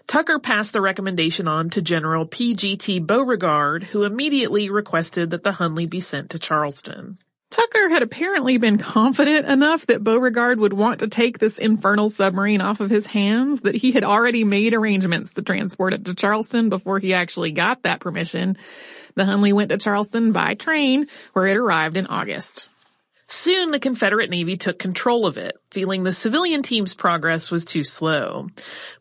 Tucker 0.07 0.39
passed 0.39 0.73
the 0.73 0.81
recommendation 0.81 1.47
on 1.47 1.69
to 1.69 1.83
General 1.83 2.25
P.G.T. 2.25 2.99
Beauregard, 2.99 3.83
who 3.83 4.03
immediately 4.03 4.71
requested 4.71 5.29
that 5.29 5.43
the 5.43 5.51
Hunley 5.51 5.87
be 5.87 6.01
sent 6.01 6.31
to 6.31 6.39
Charleston. 6.39 7.19
Tucker 7.49 7.89
had 7.89 8.03
apparently 8.03 8.57
been 8.57 8.77
confident 8.77 9.47
enough 9.47 9.87
that 9.87 10.03
Beauregard 10.03 10.59
would 10.59 10.73
want 10.73 10.99
to 10.99 11.07
take 11.07 11.39
this 11.39 11.57
infernal 11.57 12.09
submarine 12.09 12.61
off 12.61 12.79
of 12.79 12.91
his 12.91 13.07
hands 13.07 13.61
that 13.61 13.73
he 13.75 13.91
had 13.91 14.03
already 14.03 14.43
made 14.43 14.75
arrangements 14.75 15.33
to 15.33 15.41
transport 15.41 15.93
it 15.93 16.05
to 16.05 16.13
Charleston 16.13 16.69
before 16.69 16.99
he 16.99 17.15
actually 17.15 17.51
got 17.51 17.83
that 17.83 18.01
permission. 18.01 18.55
The 19.15 19.23
Hunley 19.23 19.51
went 19.51 19.69
to 19.69 19.77
Charleston 19.77 20.31
by 20.31 20.53
train, 20.53 21.07
where 21.33 21.47
it 21.47 21.57
arrived 21.57 21.97
in 21.97 22.05
August. 22.05 22.69
Soon 23.31 23.69
the 23.69 23.79
Confederate 23.79 24.31
Navy 24.31 24.57
took 24.57 24.79
control 24.79 25.27
of 25.27 25.37
it, 25.37 25.55
feeling 25.69 26.01
the 26.01 26.13
civilian 26.13 26.63
team's 26.63 26.95
progress 26.95 27.51
was 27.51 27.63
too 27.63 27.83
slow. 27.83 28.47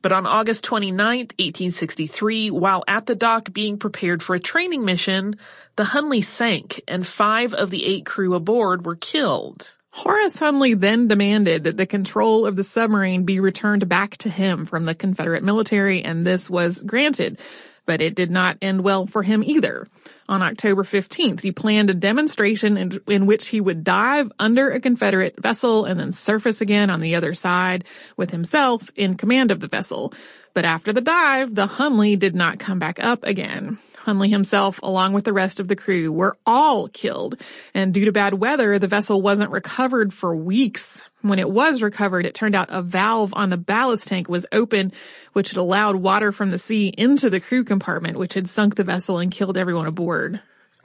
But 0.02 0.12
on 0.12 0.26
August 0.26 0.64
29, 0.64 1.18
1863, 1.18 2.50
while 2.50 2.84
at 2.86 3.06
the 3.06 3.14
dock 3.14 3.52
being 3.52 3.78
prepared 3.78 4.22
for 4.22 4.34
a 4.34 4.40
training 4.40 4.84
mission, 4.84 5.36
the 5.78 5.84
Hunley 5.84 6.24
sank 6.24 6.82
and 6.88 7.06
five 7.06 7.54
of 7.54 7.70
the 7.70 7.86
eight 7.86 8.04
crew 8.04 8.34
aboard 8.34 8.84
were 8.84 8.96
killed. 8.96 9.76
Horace 9.90 10.36
Hunley 10.36 10.78
then 10.78 11.06
demanded 11.06 11.62
that 11.64 11.76
the 11.76 11.86
control 11.86 12.46
of 12.46 12.56
the 12.56 12.64
submarine 12.64 13.22
be 13.22 13.38
returned 13.38 13.88
back 13.88 14.16
to 14.18 14.28
him 14.28 14.66
from 14.66 14.86
the 14.86 14.94
Confederate 14.96 15.44
military, 15.44 16.02
and 16.02 16.26
this 16.26 16.50
was 16.50 16.82
granted. 16.82 17.38
But 17.86 18.02
it 18.02 18.16
did 18.16 18.28
not 18.28 18.58
end 18.60 18.82
well 18.82 19.06
for 19.06 19.22
him 19.22 19.44
either. 19.44 19.86
On 20.28 20.42
October 20.42 20.82
15th, 20.82 21.42
he 21.42 21.52
planned 21.52 21.90
a 21.90 21.94
demonstration 21.94 22.76
in, 22.76 23.00
in, 23.06 23.26
which 23.26 23.46
he 23.46 23.60
would 23.60 23.84
dive 23.84 24.32
under 24.36 24.72
a 24.72 24.80
Confederate 24.80 25.40
vessel 25.40 25.84
and 25.84 25.98
then 25.98 26.10
surface 26.10 26.60
again 26.60 26.90
on 26.90 27.00
the 27.00 27.14
other 27.14 27.34
side 27.34 27.84
with 28.16 28.30
himself 28.30 28.90
in 28.96 29.16
command 29.16 29.52
of 29.52 29.60
the 29.60 29.68
vessel. 29.68 30.12
But 30.54 30.64
after 30.64 30.92
the 30.92 31.00
dive, 31.00 31.54
the 31.54 31.68
Hunley 31.68 32.18
did 32.18 32.34
not 32.34 32.58
come 32.58 32.80
back 32.80 33.02
up 33.02 33.22
again. 33.22 33.78
Hunley 34.08 34.30
himself, 34.30 34.80
along 34.82 35.12
with 35.12 35.24
the 35.24 35.34
rest 35.34 35.60
of 35.60 35.68
the 35.68 35.76
crew, 35.76 36.10
were 36.10 36.38
all 36.46 36.88
killed. 36.88 37.38
And 37.74 37.92
due 37.92 38.06
to 38.06 38.12
bad 38.12 38.32
weather, 38.34 38.78
the 38.78 38.88
vessel 38.88 39.20
wasn't 39.20 39.50
recovered 39.50 40.14
for 40.14 40.34
weeks. 40.34 41.08
When 41.20 41.38
it 41.38 41.50
was 41.50 41.82
recovered, 41.82 42.24
it 42.24 42.34
turned 42.34 42.54
out 42.54 42.68
a 42.70 42.80
valve 42.80 43.34
on 43.36 43.50
the 43.50 43.58
ballast 43.58 44.08
tank 44.08 44.28
was 44.28 44.46
open, 44.50 44.92
which 45.34 45.50
had 45.50 45.58
allowed 45.58 45.96
water 45.96 46.32
from 46.32 46.50
the 46.50 46.58
sea 46.58 46.88
into 46.96 47.28
the 47.28 47.40
crew 47.40 47.64
compartment, 47.64 48.18
which 48.18 48.34
had 48.34 48.48
sunk 48.48 48.76
the 48.76 48.84
vessel 48.84 49.18
and 49.18 49.30
killed 49.30 49.58
everyone 49.58 49.86
aboard. 49.86 50.40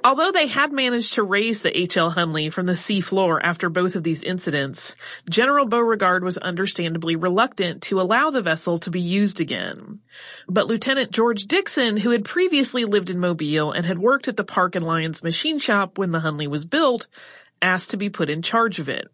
Although 0.05 0.33
they 0.33 0.47
had 0.47 0.73
managed 0.73 1.13
to 1.13 1.23
raise 1.23 1.61
the 1.61 1.77
H.L. 1.77 2.11
Hunley 2.11 2.51
from 2.51 2.65
the 2.65 2.75
sea 2.75 2.99
floor 2.99 3.43
after 3.43 3.69
both 3.69 3.95
of 3.95 4.03
these 4.03 4.21
incidents, 4.21 4.97
General 5.29 5.65
Beauregard 5.65 6.25
was 6.25 6.37
understandably 6.37 7.15
reluctant 7.15 7.81
to 7.83 8.01
allow 8.01 8.29
the 8.29 8.41
vessel 8.41 8.77
to 8.79 8.91
be 8.91 8.99
used 8.99 9.39
again. 9.39 9.99
But 10.49 10.67
Lieutenant 10.67 11.11
George 11.11 11.45
Dixon, 11.45 11.95
who 11.95 12.09
had 12.09 12.25
previously 12.25 12.83
lived 12.83 13.09
in 13.09 13.19
Mobile 13.19 13.71
and 13.71 13.85
had 13.85 13.97
worked 13.97 14.27
at 14.27 14.35
the 14.35 14.43
Park 14.43 14.75
and 14.75 14.85
Lyons 14.85 15.23
machine 15.23 15.57
shop 15.57 15.97
when 15.97 16.11
the 16.11 16.19
Hunley 16.19 16.47
was 16.47 16.65
built, 16.65 17.07
asked 17.61 17.91
to 17.91 17.97
be 17.97 18.09
put 18.09 18.29
in 18.29 18.41
charge 18.41 18.79
of 18.79 18.89
it. 18.89 19.07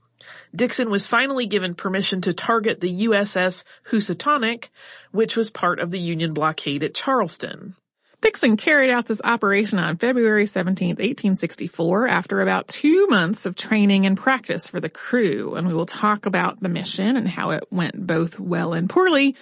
Dixon 0.55 0.89
was 0.89 1.05
finally 1.05 1.45
given 1.45 1.75
permission 1.75 2.19
to 2.21 2.33
target 2.33 2.81
the 2.81 3.05
USS 3.05 3.63
Housatonic, 3.91 4.69
which 5.11 5.37
was 5.37 5.51
part 5.51 5.79
of 5.79 5.91
the 5.91 5.99
Union 5.99 6.33
blockade 6.33 6.81
at 6.81 6.95
Charleston. 6.95 7.75
Dixon 8.21 8.57
carried 8.57 8.89
out 8.89 9.05
this 9.05 9.21
operation 9.23 9.79
on 9.79 9.97
February 9.97 10.45
17, 10.45 10.89
1864, 10.89 12.07
after 12.07 12.41
about 12.41 12.67
two 12.67 13.07
months 13.07 13.45
of 13.45 13.55
training 13.55 14.05
and 14.05 14.17
practice 14.17 14.69
for 14.69 14.81
the 14.81 14.89
crew, 14.89 15.55
and 15.55 15.67
we 15.67 15.73
will 15.73 15.85
talk 15.85 16.25
about 16.25 16.59
the 16.61 16.69
mission 16.69 17.15
and 17.15 17.29
how 17.29 17.51
it 17.51 17.63
went 17.71 18.05
both 18.05 18.37
well 18.37 18.73
and 18.73 18.89
poorly 18.89 19.35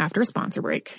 after 0.00 0.20
a 0.20 0.26
sponsor 0.26 0.62
break. 0.62 0.98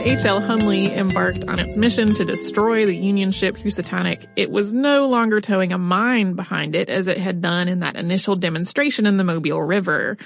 H.L. 0.00 0.40
Hunley 0.40 0.90
embarked 0.96 1.44
on 1.44 1.58
its 1.58 1.76
mission 1.76 2.14
to 2.14 2.24
destroy 2.24 2.86
the 2.86 2.96
Union 2.96 3.32
ship 3.32 3.58
Housatonic, 3.58 4.26
it 4.34 4.50
was 4.50 4.72
no 4.72 5.06
longer 5.06 5.42
towing 5.42 5.72
a 5.74 5.78
mine 5.78 6.32
behind 6.32 6.74
it 6.74 6.88
as 6.88 7.06
it 7.06 7.18
had 7.18 7.42
done 7.42 7.68
in 7.68 7.80
that 7.80 7.96
initial 7.96 8.34
demonstration 8.34 9.04
in 9.04 9.18
the 9.18 9.24
Mobile 9.24 9.62
River. 9.62 10.16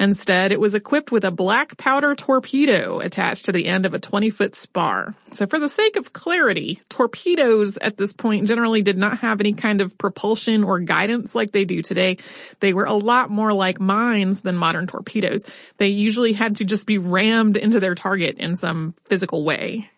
Instead, 0.00 0.50
it 0.50 0.58
was 0.58 0.74
equipped 0.74 1.12
with 1.12 1.24
a 1.24 1.30
black 1.30 1.76
powder 1.76 2.14
torpedo 2.14 3.00
attached 3.00 3.44
to 3.44 3.52
the 3.52 3.66
end 3.66 3.84
of 3.84 3.92
a 3.92 3.98
20 3.98 4.30
foot 4.30 4.56
spar. 4.56 5.14
So 5.32 5.46
for 5.46 5.58
the 5.58 5.68
sake 5.68 5.96
of 5.96 6.14
clarity, 6.14 6.80
torpedoes 6.88 7.76
at 7.76 7.98
this 7.98 8.14
point 8.14 8.48
generally 8.48 8.80
did 8.80 8.96
not 8.96 9.18
have 9.18 9.40
any 9.40 9.52
kind 9.52 9.82
of 9.82 9.98
propulsion 9.98 10.64
or 10.64 10.80
guidance 10.80 11.34
like 11.34 11.52
they 11.52 11.66
do 11.66 11.82
today. 11.82 12.16
They 12.60 12.72
were 12.72 12.86
a 12.86 12.94
lot 12.94 13.28
more 13.28 13.52
like 13.52 13.78
mines 13.78 14.40
than 14.40 14.56
modern 14.56 14.86
torpedoes. 14.86 15.44
They 15.76 15.88
usually 15.88 16.32
had 16.32 16.56
to 16.56 16.64
just 16.64 16.86
be 16.86 16.96
rammed 16.96 17.58
into 17.58 17.78
their 17.78 17.94
target 17.94 18.38
in 18.38 18.56
some 18.56 18.94
physical 19.04 19.44
way. 19.44 19.90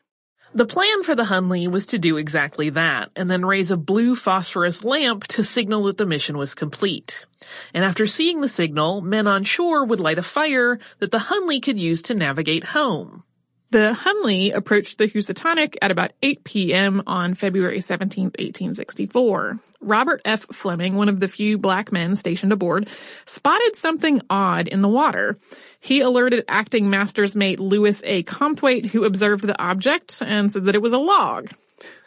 The 0.54 0.66
plan 0.66 1.02
for 1.02 1.14
the 1.14 1.24
Hunley 1.24 1.66
was 1.66 1.86
to 1.86 1.98
do 1.98 2.18
exactly 2.18 2.68
that, 2.70 3.10
and 3.16 3.30
then 3.30 3.46
raise 3.46 3.70
a 3.70 3.76
blue 3.78 4.14
phosphorus 4.14 4.84
lamp 4.84 5.26
to 5.28 5.42
signal 5.42 5.84
that 5.84 5.96
the 5.96 6.04
mission 6.04 6.36
was 6.36 6.54
complete. 6.54 7.24
And 7.72 7.82
after 7.82 8.06
seeing 8.06 8.42
the 8.42 8.48
signal, 8.48 9.00
men 9.00 9.26
on 9.26 9.44
shore 9.44 9.82
would 9.82 9.98
light 9.98 10.18
a 10.18 10.22
fire 10.22 10.78
that 10.98 11.10
the 11.10 11.18
Hunley 11.18 11.62
could 11.62 11.78
use 11.78 12.02
to 12.02 12.14
navigate 12.14 12.64
home. 12.64 13.24
The 13.70 13.96
Hunley 13.98 14.54
approached 14.54 14.98
the 14.98 15.06
Housatonic 15.06 15.78
at 15.80 15.90
about 15.90 16.12
8 16.22 16.44
p.m. 16.44 17.02
on 17.06 17.32
February 17.32 17.80
17, 17.80 18.24
1864. 18.24 19.58
Robert 19.80 20.20
F. 20.26 20.44
Fleming, 20.52 20.96
one 20.96 21.08
of 21.08 21.20
the 21.20 21.28
few 21.28 21.56
black 21.56 21.90
men 21.90 22.14
stationed 22.14 22.52
aboard, 22.52 22.90
spotted 23.24 23.74
something 23.74 24.20
odd 24.28 24.68
in 24.68 24.82
the 24.82 24.88
water. 24.88 25.38
He 25.84 26.00
alerted 26.00 26.44
acting 26.46 26.90
master's 26.90 27.34
mate 27.34 27.58
Lewis 27.58 28.02
A. 28.04 28.22
Comthwaite, 28.22 28.86
who 28.86 29.04
observed 29.04 29.42
the 29.42 29.60
object 29.60 30.22
and 30.24 30.50
said 30.50 30.66
that 30.66 30.76
it 30.76 30.80
was 30.80 30.92
a 30.92 30.98
log. 30.98 31.50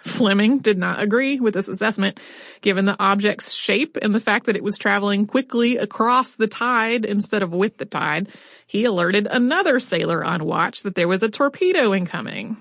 Fleming 0.01 0.59
did 0.59 0.77
not 0.77 1.01
agree 1.01 1.41
with 1.41 1.53
this 1.53 1.67
assessment, 1.67 2.17
given 2.61 2.85
the 2.85 2.95
object's 3.01 3.51
shape 3.51 3.97
and 4.01 4.15
the 4.15 4.21
fact 4.21 4.45
that 4.45 4.55
it 4.55 4.63
was 4.63 4.77
traveling 4.77 5.25
quickly 5.25 5.75
across 5.75 6.37
the 6.37 6.47
tide 6.47 7.03
instead 7.03 7.43
of 7.43 7.51
with 7.51 7.75
the 7.75 7.83
tide. 7.85 8.29
He 8.65 8.85
alerted 8.85 9.27
another 9.27 9.81
sailor 9.81 10.23
on 10.23 10.45
watch 10.45 10.83
that 10.83 10.95
there 10.95 11.09
was 11.09 11.21
a 11.21 11.29
torpedo 11.29 11.93
incoming. 11.93 12.55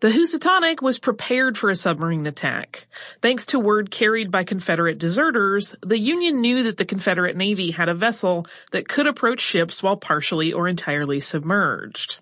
The 0.00 0.10
Housatonic 0.10 0.82
was 0.82 0.98
prepared 0.98 1.56
for 1.56 1.70
a 1.70 1.76
submarine 1.76 2.26
attack. 2.26 2.86
Thanks 3.22 3.46
to 3.46 3.58
word 3.58 3.90
carried 3.90 4.30
by 4.30 4.44
Confederate 4.44 4.98
deserters, 4.98 5.74
the 5.80 5.98
Union 5.98 6.40
knew 6.40 6.62
that 6.64 6.76
the 6.76 6.84
Confederate 6.84 7.36
Navy 7.36 7.70
had 7.70 7.88
a 7.88 7.94
vessel 7.94 8.46
that 8.72 8.88
could 8.88 9.06
approach 9.06 9.40
ships 9.40 9.82
while 9.82 9.96
partially 9.96 10.52
or 10.52 10.68
entirely 10.68 11.20
submerged. 11.20 12.18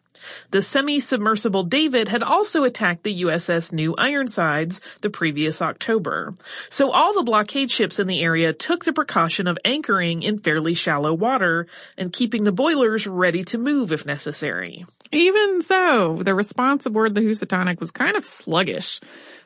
The 0.51 0.63
semi-submersible 0.63 1.65
David 1.65 2.09
had 2.09 2.23
also 2.23 2.63
attacked 2.65 3.03
the 3.03 3.23
USS 3.23 3.73
New 3.73 3.95
Ironsides 3.97 4.81
the 5.01 5.11
previous 5.11 5.61
October. 5.61 6.35
So 6.69 6.93
all 6.93 7.15
the 7.15 7.23
blockade 7.23 7.71
ships 7.71 7.99
in 7.99 8.07
the 8.07 8.23
area 8.23 8.53
took 8.53 8.85
the 8.85 8.93
precaution 8.93 9.47
of 9.47 9.59
anchoring 9.65 10.23
in 10.23 10.39
fairly 10.39 10.75
shallow 10.75 11.13
water 11.13 11.67
and 11.99 12.13
keeping 12.13 12.45
the 12.45 12.53
boilers 12.53 13.07
ready 13.07 13.43
to 13.45 13.59
move 13.59 13.93
if 13.93 14.07
necessary. 14.07 14.85
Even 15.13 15.61
so, 15.61 16.17
the 16.23 16.35
response 16.35 16.87
aboard 16.87 17.15
the 17.15 17.21
Housatonic 17.21 17.79
was 17.79 17.91
kind 17.91 18.17
of 18.17 18.25
sluggish. 18.25 18.99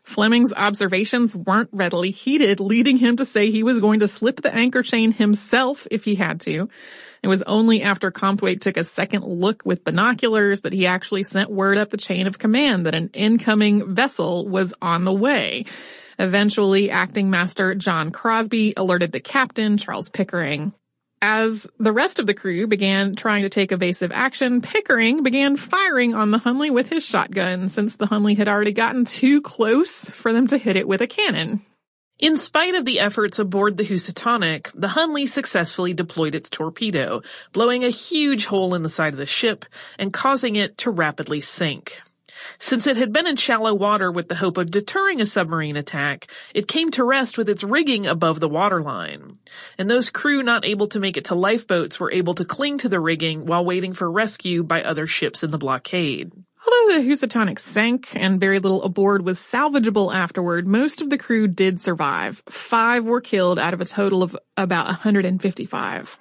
Fleming's 0.04 0.52
observations 0.52 1.34
weren't 1.34 1.70
readily 1.72 2.12
heeded, 2.12 2.60
leading 2.60 2.96
him 2.96 3.16
to 3.16 3.24
say 3.24 3.50
he 3.50 3.64
was 3.64 3.80
going 3.80 4.00
to 4.00 4.08
slip 4.08 4.40
the 4.40 4.54
anchor 4.54 4.84
chain 4.84 5.10
himself 5.10 5.88
if 5.90 6.04
he 6.04 6.14
had 6.14 6.40
to. 6.42 6.68
It 7.24 7.26
was 7.26 7.42
only 7.42 7.82
after 7.82 8.12
Comthwaite 8.12 8.60
took 8.60 8.76
a 8.76 8.84
second 8.84 9.24
look 9.24 9.62
with 9.64 9.82
binoculars 9.82 10.60
that 10.60 10.72
he 10.72 10.86
actually 10.86 11.24
sent 11.24 11.50
word 11.50 11.78
up 11.78 11.90
the 11.90 11.96
chain 11.96 12.28
of 12.28 12.38
command 12.38 12.86
that 12.86 12.94
an 12.94 13.10
incoming 13.12 13.92
vessel 13.92 14.46
was 14.46 14.72
on 14.80 15.02
the 15.02 15.12
way. 15.12 15.64
Eventually, 16.20 16.92
acting 16.92 17.28
master 17.28 17.74
John 17.74 18.12
Crosby 18.12 18.74
alerted 18.76 19.10
the 19.10 19.18
captain, 19.18 19.76
Charles 19.76 20.08
Pickering. 20.08 20.72
As 21.22 21.66
the 21.78 21.92
rest 21.92 22.18
of 22.18 22.26
the 22.26 22.34
crew 22.34 22.66
began 22.66 23.16
trying 23.16 23.42
to 23.42 23.48
take 23.48 23.72
evasive 23.72 24.12
action, 24.12 24.60
Pickering 24.60 25.22
began 25.22 25.56
firing 25.56 26.14
on 26.14 26.30
the 26.30 26.38
Hunley 26.38 26.70
with 26.70 26.90
his 26.90 27.06
shotgun 27.06 27.68
since 27.68 27.96
the 27.96 28.06
Hunley 28.06 28.36
had 28.36 28.48
already 28.48 28.72
gotten 28.72 29.04
too 29.04 29.40
close 29.40 30.10
for 30.10 30.32
them 30.32 30.46
to 30.48 30.58
hit 30.58 30.76
it 30.76 30.86
with 30.86 31.00
a 31.00 31.06
cannon. 31.06 31.64
In 32.18 32.38
spite 32.38 32.74
of 32.74 32.86
the 32.86 33.00
efforts 33.00 33.38
aboard 33.38 33.76
the 33.76 33.84
Housatonic, 33.84 34.70
the 34.72 34.88
Hunley 34.88 35.28
successfully 35.28 35.92
deployed 35.92 36.34
its 36.34 36.48
torpedo, 36.48 37.22
blowing 37.52 37.84
a 37.84 37.90
huge 37.90 38.46
hole 38.46 38.74
in 38.74 38.82
the 38.82 38.88
side 38.88 39.12
of 39.12 39.18
the 39.18 39.26
ship 39.26 39.66
and 39.98 40.14
causing 40.14 40.56
it 40.56 40.78
to 40.78 40.90
rapidly 40.90 41.42
sink. 41.42 42.00
Since 42.58 42.86
it 42.86 42.96
had 42.96 43.12
been 43.12 43.26
in 43.26 43.36
shallow 43.36 43.74
water 43.74 44.10
with 44.10 44.28
the 44.28 44.36
hope 44.36 44.58
of 44.58 44.70
deterring 44.70 45.20
a 45.20 45.26
submarine 45.26 45.76
attack, 45.76 46.26
it 46.54 46.68
came 46.68 46.90
to 46.92 47.04
rest 47.04 47.38
with 47.38 47.48
its 47.48 47.64
rigging 47.64 48.06
above 48.06 48.40
the 48.40 48.48
waterline. 48.48 49.38
And 49.78 49.88
those 49.88 50.10
crew 50.10 50.42
not 50.42 50.64
able 50.64 50.86
to 50.88 51.00
make 51.00 51.16
it 51.16 51.26
to 51.26 51.34
lifeboats 51.34 51.98
were 52.00 52.12
able 52.12 52.34
to 52.34 52.44
cling 52.44 52.78
to 52.78 52.88
the 52.88 53.00
rigging 53.00 53.46
while 53.46 53.64
waiting 53.64 53.92
for 53.92 54.10
rescue 54.10 54.62
by 54.62 54.82
other 54.82 55.06
ships 55.06 55.42
in 55.42 55.50
the 55.50 55.58
blockade. 55.58 56.32
Although 56.66 56.98
the 56.98 57.02
Housatonic 57.02 57.58
sank 57.58 58.08
and 58.14 58.40
very 58.40 58.58
little 58.58 58.82
aboard 58.82 59.24
was 59.24 59.38
salvageable 59.38 60.12
afterward, 60.12 60.66
most 60.66 61.00
of 61.00 61.10
the 61.10 61.18
crew 61.18 61.46
did 61.46 61.80
survive. 61.80 62.42
Five 62.48 63.04
were 63.04 63.20
killed 63.20 63.58
out 63.58 63.74
of 63.74 63.80
a 63.80 63.84
total 63.84 64.22
of 64.22 64.36
about 64.56 64.86
155. 64.86 66.18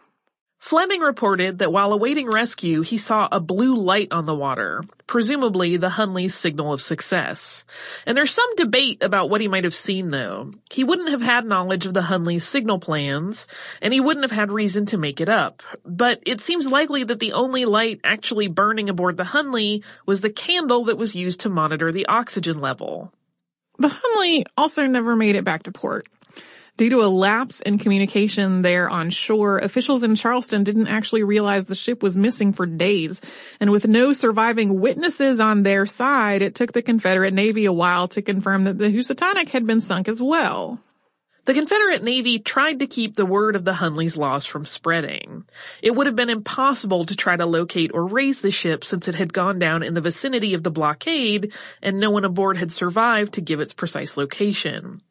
Fleming 0.66 1.02
reported 1.02 1.60
that 1.60 1.72
while 1.72 1.94
awaiting 1.94 2.26
rescue, 2.26 2.82
he 2.82 2.98
saw 2.98 3.30
a 3.32 3.40
blue 3.40 3.76
light 3.76 4.08
on 4.10 4.26
the 4.26 4.34
water, 4.34 4.82
presumably 5.06 5.78
the 5.78 5.90
Hunley's 5.90 6.34
signal 6.34 6.74
of 6.74 6.82
success. 6.82 7.66
And 8.08 8.18
there's 8.18 8.34
some 8.34 8.56
debate 8.56 9.04
about 9.04 9.30
what 9.30 9.42
he 9.42 9.48
might 9.48 9.64
have 9.64 9.76
seen 9.76 10.10
though. 10.10 10.54
He 10.72 10.84
wouldn't 10.84 11.12
have 11.12 11.22
had 11.22 11.46
knowledge 11.46 11.86
of 11.86 11.94
the 11.94 12.02
Hunley's 12.02 12.48
signal 12.48 12.80
plans, 12.80 13.46
and 13.80 13.94
he 13.94 14.00
wouldn't 14.00 14.24
have 14.24 14.36
had 14.36 14.52
reason 14.52 14.88
to 14.88 14.98
make 14.98 15.22
it 15.22 15.30
up. 15.30 15.62
But 15.86 16.24
it 16.26 16.42
seems 16.42 16.66
likely 16.66 17.04
that 17.04 17.20
the 17.20 17.34
only 17.34 17.66
light 17.66 18.02
actually 18.04 18.48
burning 18.48 18.90
aboard 18.90 19.18
the 19.18 19.24
Hunley 19.24 19.84
was 20.08 20.22
the 20.22 20.32
candle 20.32 20.86
that 20.86 20.98
was 20.98 21.16
used 21.16 21.42
to 21.42 21.50
monitor 21.50 21.92
the 21.92 22.08
oxygen 22.08 22.60
level. 22.60 23.14
The 23.78 23.90
Hunley 23.90 24.46
also 24.58 24.88
never 24.88 25.16
made 25.16 25.36
it 25.36 25.44
back 25.44 25.62
to 25.64 25.72
port. 25.72 26.08
Due 26.78 26.90
to 26.90 27.04
a 27.04 27.08
lapse 27.08 27.62
in 27.62 27.78
communication 27.78 28.62
there 28.62 28.90
on 28.90 29.10
shore, 29.10 29.60
officials 29.60 30.04
in 30.04 30.14
Charleston 30.14 30.66
didn't 30.66 30.88
actually 30.88 31.24
realize 31.24 31.66
the 31.66 31.76
ship 31.76 32.04
was 32.04 32.18
missing 32.18 32.52
for 32.52 32.66
days. 32.66 33.22
And 33.62 33.72
with 33.72 33.88
no 33.88 34.12
surviving 34.12 34.82
witnesses 34.82 35.40
on 35.40 35.64
their 35.64 35.86
side, 35.86 36.42
it 36.42 36.54
took 36.54 36.74
the 36.74 36.82
Confederate 36.82 37.34
Navy 37.34 37.64
a 37.64 37.72
while 37.72 38.10
to 38.10 38.22
confirm 38.22 38.64
that 38.64 38.78
the 38.78 38.92
Housatonic 38.92 39.50
had 39.50 39.66
been 39.66 39.80
sunk 39.80 40.10
as 40.10 40.22
well. 40.22 40.80
The 41.46 41.54
Confederate 41.54 42.02
Navy 42.02 42.40
tried 42.40 42.80
to 42.80 42.88
keep 42.88 43.16
the 43.16 43.26
word 43.26 43.56
of 43.56 43.66
the 43.66 43.74
Hunley's 43.74 44.18
loss 44.18 44.46
from 44.46 44.66
spreading. 44.66 45.46
It 45.80 45.96
would 45.96 46.08
have 46.08 46.16
been 46.16 46.32
impossible 46.32 47.06
to 47.06 47.16
try 47.16 47.38
to 47.38 47.46
locate 47.46 47.92
or 47.94 48.08
raise 48.08 48.42
the 48.42 48.50
ship 48.50 48.84
since 48.84 49.08
it 49.08 49.14
had 49.14 49.32
gone 49.32 49.60
down 49.60 49.84
in 49.84 49.94
the 49.94 50.02
vicinity 50.02 50.56
of 50.56 50.64
the 50.64 50.72
blockade 50.72 51.54
and 51.84 52.00
no 52.00 52.10
one 52.10 52.26
aboard 52.26 52.58
had 52.58 52.72
survived 52.72 53.34
to 53.34 53.42
give 53.42 53.60
its 53.60 53.74
precise 53.74 54.18
location. 54.18 55.04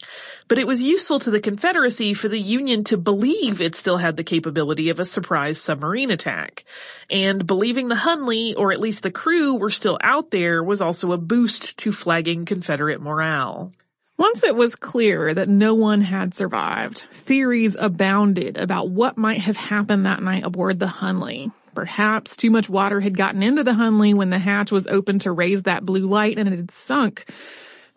But 0.48 0.58
it 0.58 0.66
was 0.66 0.82
useful 0.82 1.20
to 1.20 1.30
the 1.30 1.38
Confederacy 1.38 2.14
for 2.14 2.26
the 2.26 2.40
Union 2.40 2.82
to 2.84 2.96
believe 2.96 3.60
it 3.60 3.76
still 3.76 3.98
had 3.98 4.16
the 4.16 4.24
capability 4.24 4.90
of 4.90 4.98
a 4.98 5.04
surprise 5.04 5.60
submarine 5.60 6.10
attack. 6.10 6.64
And 7.08 7.46
believing 7.46 7.86
the 7.86 7.94
Hunley, 7.94 8.54
or 8.56 8.72
at 8.72 8.80
least 8.80 9.04
the 9.04 9.12
crew, 9.12 9.54
were 9.54 9.70
still 9.70 9.98
out 10.02 10.32
there 10.32 10.64
was 10.64 10.80
also 10.80 11.12
a 11.12 11.16
boost 11.16 11.76
to 11.78 11.92
flagging 11.92 12.44
Confederate 12.44 13.00
morale. 13.00 13.72
Once 14.16 14.44
it 14.44 14.54
was 14.54 14.76
clear 14.76 15.34
that 15.34 15.48
no 15.48 15.74
one 15.74 16.00
had 16.00 16.34
survived, 16.34 17.08
theories 17.12 17.76
abounded 17.78 18.56
about 18.56 18.88
what 18.88 19.18
might 19.18 19.40
have 19.40 19.56
happened 19.56 20.06
that 20.06 20.22
night 20.22 20.44
aboard 20.44 20.78
the 20.78 20.86
Hunley. 20.86 21.50
Perhaps 21.74 22.36
too 22.36 22.50
much 22.50 22.70
water 22.70 23.00
had 23.00 23.16
gotten 23.16 23.42
into 23.42 23.64
the 23.64 23.72
Hunley 23.72 24.14
when 24.14 24.30
the 24.30 24.38
hatch 24.38 24.70
was 24.70 24.86
opened 24.86 25.22
to 25.22 25.32
raise 25.32 25.64
that 25.64 25.84
blue 25.84 26.06
light 26.06 26.38
and 26.38 26.48
it 26.48 26.56
had 26.56 26.70
sunk. 26.70 27.28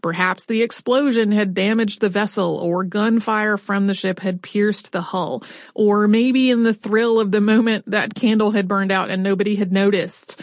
Perhaps 0.02 0.46
the 0.46 0.64
explosion 0.64 1.32
had 1.32 1.54
damaged 1.54 2.02
the 2.02 2.10
vessel 2.10 2.58
or 2.58 2.84
gunfire 2.84 3.58
from 3.58 3.86
the 3.86 3.94
ship 3.94 4.20
had 4.20 4.42
pierced 4.42 4.92
the 4.92 5.02
hull. 5.02 5.44
Or 5.76 6.08
maybe 6.08 6.50
in 6.50 6.64
the 6.64 6.74
thrill 6.74 7.20
of 7.20 7.32
the 7.32 7.42
moment 7.42 7.92
that 7.92 8.16
candle 8.16 8.52
had 8.52 8.68
burned 8.68 8.92
out 8.92 9.12
and 9.12 9.22
nobody 9.22 9.56
had 9.56 9.72
noticed. 9.72 10.40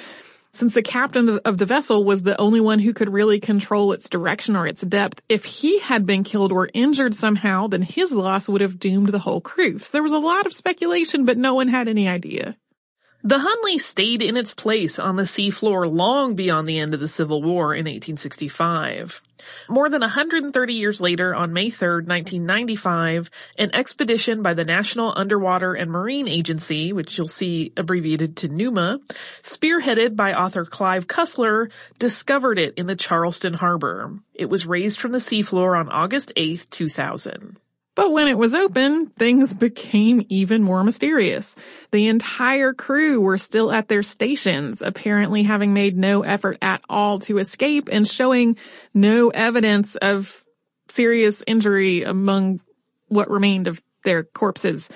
Since 0.54 0.74
the 0.74 0.82
captain 0.82 1.40
of 1.44 1.58
the 1.58 1.66
vessel 1.66 2.04
was 2.04 2.22
the 2.22 2.40
only 2.40 2.60
one 2.60 2.78
who 2.78 2.94
could 2.94 3.12
really 3.12 3.40
control 3.40 3.92
its 3.92 4.08
direction 4.08 4.54
or 4.54 4.68
its 4.68 4.82
depth, 4.82 5.20
if 5.28 5.44
he 5.44 5.80
had 5.80 6.06
been 6.06 6.22
killed 6.22 6.52
or 6.52 6.70
injured 6.72 7.12
somehow, 7.12 7.66
then 7.66 7.82
his 7.82 8.12
loss 8.12 8.48
would 8.48 8.60
have 8.60 8.78
doomed 8.78 9.08
the 9.08 9.18
whole 9.18 9.40
crew. 9.40 9.80
So 9.80 9.90
there 9.90 10.02
was 10.02 10.12
a 10.12 10.18
lot 10.18 10.46
of 10.46 10.52
speculation, 10.52 11.24
but 11.24 11.38
no 11.38 11.54
one 11.54 11.66
had 11.66 11.88
any 11.88 12.06
idea. 12.06 12.56
The 13.26 13.38
Hunley 13.38 13.80
stayed 13.80 14.20
in 14.20 14.36
its 14.36 14.52
place 14.52 14.98
on 14.98 15.16
the 15.16 15.22
seafloor 15.22 15.90
long 15.90 16.34
beyond 16.34 16.68
the 16.68 16.78
end 16.78 16.92
of 16.92 17.00
the 17.00 17.08
Civil 17.08 17.42
War 17.42 17.72
in 17.72 17.86
1865. 17.86 19.22
More 19.66 19.88
than 19.88 20.02
130 20.02 20.74
years 20.74 21.00
later, 21.00 21.34
on 21.34 21.54
May 21.54 21.70
3, 21.70 22.04
1995, 22.04 23.30
an 23.56 23.70
expedition 23.72 24.42
by 24.42 24.52
the 24.52 24.66
National 24.66 25.14
Underwater 25.16 25.72
and 25.72 25.90
Marine 25.90 26.28
Agency, 26.28 26.92
which 26.92 27.16
you'll 27.16 27.26
see 27.26 27.72
abbreviated 27.78 28.36
to 28.36 28.48
NUMA, 28.48 29.00
spearheaded 29.40 30.16
by 30.16 30.34
author 30.34 30.66
Clive 30.66 31.06
Cussler, 31.06 31.70
discovered 31.98 32.58
it 32.58 32.74
in 32.74 32.86
the 32.86 32.94
Charleston 32.94 33.54
harbor. 33.54 34.18
It 34.34 34.50
was 34.50 34.66
raised 34.66 34.98
from 34.98 35.12
the 35.12 35.18
seafloor 35.18 35.80
on 35.80 35.88
August 35.88 36.30
8, 36.36 36.66
2000. 36.70 37.58
But 37.94 38.12
when 38.12 38.26
it 38.26 38.36
was 38.36 38.54
open, 38.54 39.06
things 39.06 39.54
became 39.54 40.26
even 40.28 40.62
more 40.62 40.82
mysterious. 40.82 41.54
The 41.92 42.08
entire 42.08 42.72
crew 42.74 43.20
were 43.20 43.38
still 43.38 43.70
at 43.70 43.88
their 43.88 44.02
stations, 44.02 44.82
apparently 44.82 45.44
having 45.44 45.74
made 45.74 45.96
no 45.96 46.22
effort 46.22 46.58
at 46.60 46.82
all 46.88 47.20
to 47.20 47.38
escape 47.38 47.88
and 47.90 48.06
showing 48.06 48.56
no 48.92 49.28
evidence 49.28 49.94
of 49.96 50.44
serious 50.88 51.44
injury 51.46 52.02
among 52.02 52.60
what 53.08 53.30
remained 53.30 53.68
of 53.68 53.80
their 54.02 54.24
corpses. 54.24 54.90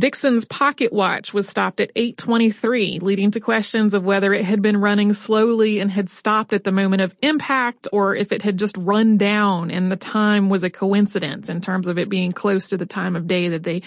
Dixon's 0.00 0.46
pocket 0.46 0.94
watch 0.94 1.34
was 1.34 1.46
stopped 1.46 1.78
at 1.78 1.92
823, 1.94 3.00
leading 3.00 3.32
to 3.32 3.40
questions 3.40 3.92
of 3.92 4.02
whether 4.02 4.32
it 4.32 4.46
had 4.46 4.62
been 4.62 4.80
running 4.80 5.12
slowly 5.12 5.78
and 5.78 5.90
had 5.90 6.08
stopped 6.08 6.54
at 6.54 6.64
the 6.64 6.72
moment 6.72 7.02
of 7.02 7.14
impact 7.20 7.86
or 7.92 8.14
if 8.14 8.32
it 8.32 8.40
had 8.40 8.58
just 8.58 8.78
run 8.78 9.18
down 9.18 9.70
and 9.70 9.92
the 9.92 9.96
time 9.96 10.48
was 10.48 10.64
a 10.64 10.70
coincidence 10.70 11.50
in 11.50 11.60
terms 11.60 11.86
of 11.86 11.98
it 11.98 12.08
being 12.08 12.32
close 12.32 12.70
to 12.70 12.78
the 12.78 12.86
time 12.86 13.14
of 13.14 13.26
day 13.26 13.48
that 13.48 13.62
they 13.62 13.82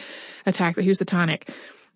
attacked 0.46 0.76
the 0.76 0.84
Housatonic. 0.84 1.50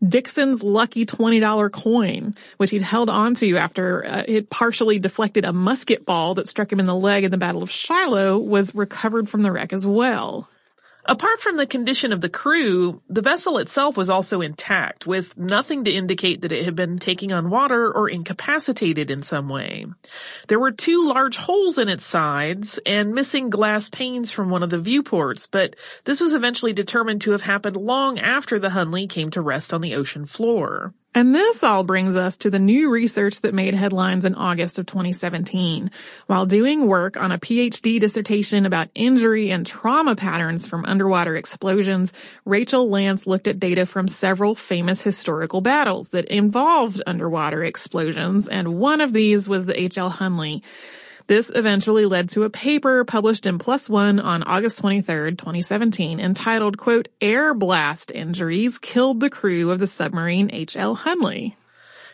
Dixon's 0.03 0.63
lucky 0.63 1.05
$20 1.05 1.71
coin, 1.71 2.35
which 2.57 2.71
he'd 2.71 2.81
held 2.81 3.11
onto 3.11 3.55
after 3.55 4.03
uh, 4.03 4.23
it 4.27 4.49
partially 4.49 4.97
deflected 4.97 5.45
a 5.45 5.53
musket 5.53 6.07
ball 6.07 6.33
that 6.35 6.49
struck 6.49 6.71
him 6.71 6.79
in 6.79 6.87
the 6.87 6.95
leg 6.95 7.23
in 7.23 7.29
the 7.29 7.37
Battle 7.37 7.61
of 7.61 7.69
Shiloh, 7.69 8.39
was 8.39 8.73
recovered 8.73 9.29
from 9.29 9.43
the 9.43 9.51
wreck 9.51 9.73
as 9.73 9.85
well. 9.85 10.49
Apart 11.09 11.39
from 11.39 11.55
the 11.55 11.65
condition 11.65 12.11
of 12.11 12.19
the 12.19 12.27
crew, 12.27 13.01
the 13.07 13.21
vessel 13.21 13.59
itself 13.59 13.95
was 13.95 14.09
also 14.09 14.41
intact, 14.41 15.07
with 15.07 15.37
nothing 15.37 15.85
to 15.85 15.91
indicate 15.91 16.41
that 16.41 16.51
it 16.51 16.65
had 16.65 16.75
been 16.75 16.99
taking 16.99 17.31
on 17.31 17.49
water 17.49 17.89
or 17.89 18.09
incapacitated 18.09 19.09
in 19.09 19.23
some 19.23 19.47
way. 19.47 19.85
There 20.49 20.59
were 20.59 20.71
two 20.71 21.07
large 21.07 21.37
holes 21.37 21.77
in 21.77 21.87
its 21.87 22.05
sides 22.05 22.77
and 22.85 23.15
missing 23.15 23.49
glass 23.49 23.89
panes 23.89 24.31
from 24.31 24.49
one 24.49 24.63
of 24.63 24.69
the 24.69 24.79
viewports, 24.79 25.47
but 25.47 25.77
this 26.03 26.19
was 26.19 26.33
eventually 26.35 26.73
determined 26.73 27.21
to 27.21 27.31
have 27.31 27.43
happened 27.43 27.77
long 27.77 28.19
after 28.19 28.59
the 28.59 28.69
Hunley 28.69 29.09
came 29.09 29.31
to 29.31 29.41
rest 29.41 29.73
on 29.73 29.79
the 29.79 29.95
ocean 29.95 30.25
floor. 30.25 30.93
And 31.17 31.33
this 31.33 31.63
all 31.63 31.83
brings 31.83 32.15
us 32.15 32.37
to 32.37 32.51
the 32.51 32.59
new 32.59 32.91
research 32.91 33.41
that 33.41 33.55
made 33.55 33.73
headlines 33.73 34.23
in 34.23 34.35
August 34.35 34.77
of 34.77 34.85
2017. 34.85 35.89
While 36.27 36.45
doing 36.45 36.85
work 36.85 37.17
on 37.17 37.31
a 37.31 37.39
PhD 37.39 37.99
dissertation 37.99 38.67
about 38.67 38.89
injury 38.93 39.49
and 39.49 39.65
trauma 39.65 40.15
patterns 40.15 40.67
from 40.67 40.85
underwater 40.85 41.35
explosions, 41.35 42.13
Rachel 42.45 42.87
Lance 42.87 43.25
looked 43.25 43.47
at 43.47 43.59
data 43.59 43.87
from 43.87 44.07
several 44.07 44.53
famous 44.53 45.01
historical 45.01 45.59
battles 45.59 46.09
that 46.09 46.25
involved 46.25 47.01
underwater 47.07 47.63
explosions, 47.63 48.47
and 48.47 48.77
one 48.77 49.01
of 49.01 49.11
these 49.11 49.49
was 49.49 49.65
the 49.65 49.81
H.L. 49.81 50.11
Hunley. 50.11 50.61
This 51.27 51.51
eventually 51.53 52.05
led 52.05 52.29
to 52.29 52.43
a 52.43 52.49
paper 52.49 53.03
published 53.03 53.45
in 53.45 53.59
One 53.59 54.19
on 54.21 54.43
August 54.43 54.79
23, 54.79 55.31
2017, 55.31 56.21
entitled, 56.21 56.77
quote, 56.77 57.09
Air 57.19 57.53
Blast 57.53 58.11
Injuries 58.11 58.77
Killed 58.77 59.19
the 59.19 59.29
Crew 59.29 59.69
of 59.69 59.79
the 59.79 59.87
Submarine 59.87 60.49
H.L. 60.53 60.95
Hunley. 60.95 61.55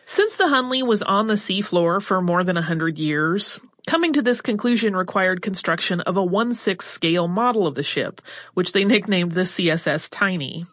Since 0.04 0.36
the 0.36 0.44
Hunley 0.44 0.84
was 0.84 1.02
on 1.02 1.28
the 1.28 1.34
seafloor 1.34 2.02
for 2.02 2.20
more 2.20 2.42
than 2.42 2.56
a 2.56 2.62
hundred 2.62 2.98
years, 2.98 3.60
coming 3.86 4.12
to 4.14 4.22
this 4.22 4.40
conclusion 4.40 4.96
required 4.96 5.42
construction 5.42 6.00
of 6.00 6.16
a 6.16 6.26
1-6 6.26 6.82
scale 6.82 7.28
model 7.28 7.68
of 7.68 7.76
the 7.76 7.84
ship, 7.84 8.20
which 8.54 8.72
they 8.72 8.84
nicknamed 8.84 9.32
the 9.32 9.42
CSS 9.42 10.08
Tiny. 10.10 10.66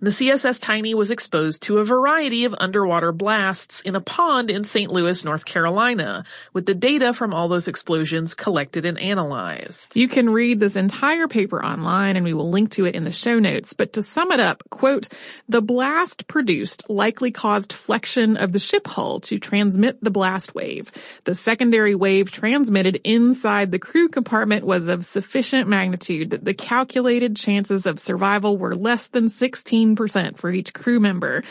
The 0.00 0.10
CSS 0.10 0.60
Tiny 0.60 0.94
was 0.94 1.12
exposed 1.12 1.62
to 1.62 1.78
a 1.78 1.84
variety 1.84 2.44
of 2.44 2.56
underwater 2.58 3.12
blasts 3.12 3.80
in 3.82 3.94
a 3.94 4.00
pond 4.00 4.50
in 4.50 4.64
St. 4.64 4.90
Louis, 4.90 5.24
North 5.24 5.44
Carolina, 5.44 6.24
with 6.52 6.66
the 6.66 6.74
data 6.74 7.12
from 7.12 7.32
all 7.32 7.46
those 7.46 7.68
explosions 7.68 8.34
collected 8.34 8.84
and 8.84 8.98
analyzed. 8.98 9.94
You 9.94 10.08
can 10.08 10.28
read 10.28 10.58
this 10.58 10.74
entire 10.74 11.28
paper 11.28 11.64
online 11.64 12.16
and 12.16 12.24
we 12.24 12.34
will 12.34 12.50
link 12.50 12.72
to 12.72 12.84
it 12.84 12.96
in 12.96 13.04
the 13.04 13.12
show 13.12 13.38
notes. 13.38 13.74
But 13.74 13.92
to 13.92 14.02
sum 14.02 14.32
it 14.32 14.40
up, 14.40 14.64
quote, 14.70 15.08
the 15.48 15.62
blast 15.62 16.26
produced 16.26 16.90
likely 16.90 17.30
caused 17.30 17.72
flexion 17.72 18.36
of 18.36 18.50
the 18.50 18.58
ship 18.58 18.88
hull 18.88 19.20
to 19.20 19.38
transmit 19.38 20.02
the 20.02 20.10
blast 20.10 20.52
wave. 20.52 20.90
The 21.24 21.36
secondary 21.36 21.94
wave 21.94 22.32
transmitted 22.32 23.00
inside 23.04 23.70
the 23.70 23.78
crew 23.78 24.08
compartment 24.08 24.66
was 24.66 24.88
of 24.88 25.04
sufficient 25.04 25.68
magnitude 25.68 26.30
that 26.30 26.44
the 26.44 26.54
calculated 26.54 27.36
chances 27.36 27.86
of 27.86 28.00
survival 28.00 28.58
were 28.58 28.74
less 28.74 29.06
than 29.06 29.28
16 29.42 29.96
percent 29.96 30.38
for 30.38 30.52
each 30.52 30.72
crew 30.72 31.00
member. 31.00 31.42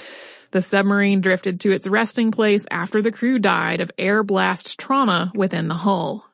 The 0.52 0.62
submarine 0.62 1.20
drifted 1.20 1.60
to 1.60 1.74
its 1.74 1.88
resting 1.88 2.32
place 2.32 2.66
after 2.72 3.02
the 3.02 3.12
crew 3.12 3.38
died 3.38 3.82
of 3.82 3.92
air 3.98 4.24
blast 4.24 4.80
trauma 4.80 5.30
within 5.36 5.68
the 5.68 5.74
hull. 5.74 6.26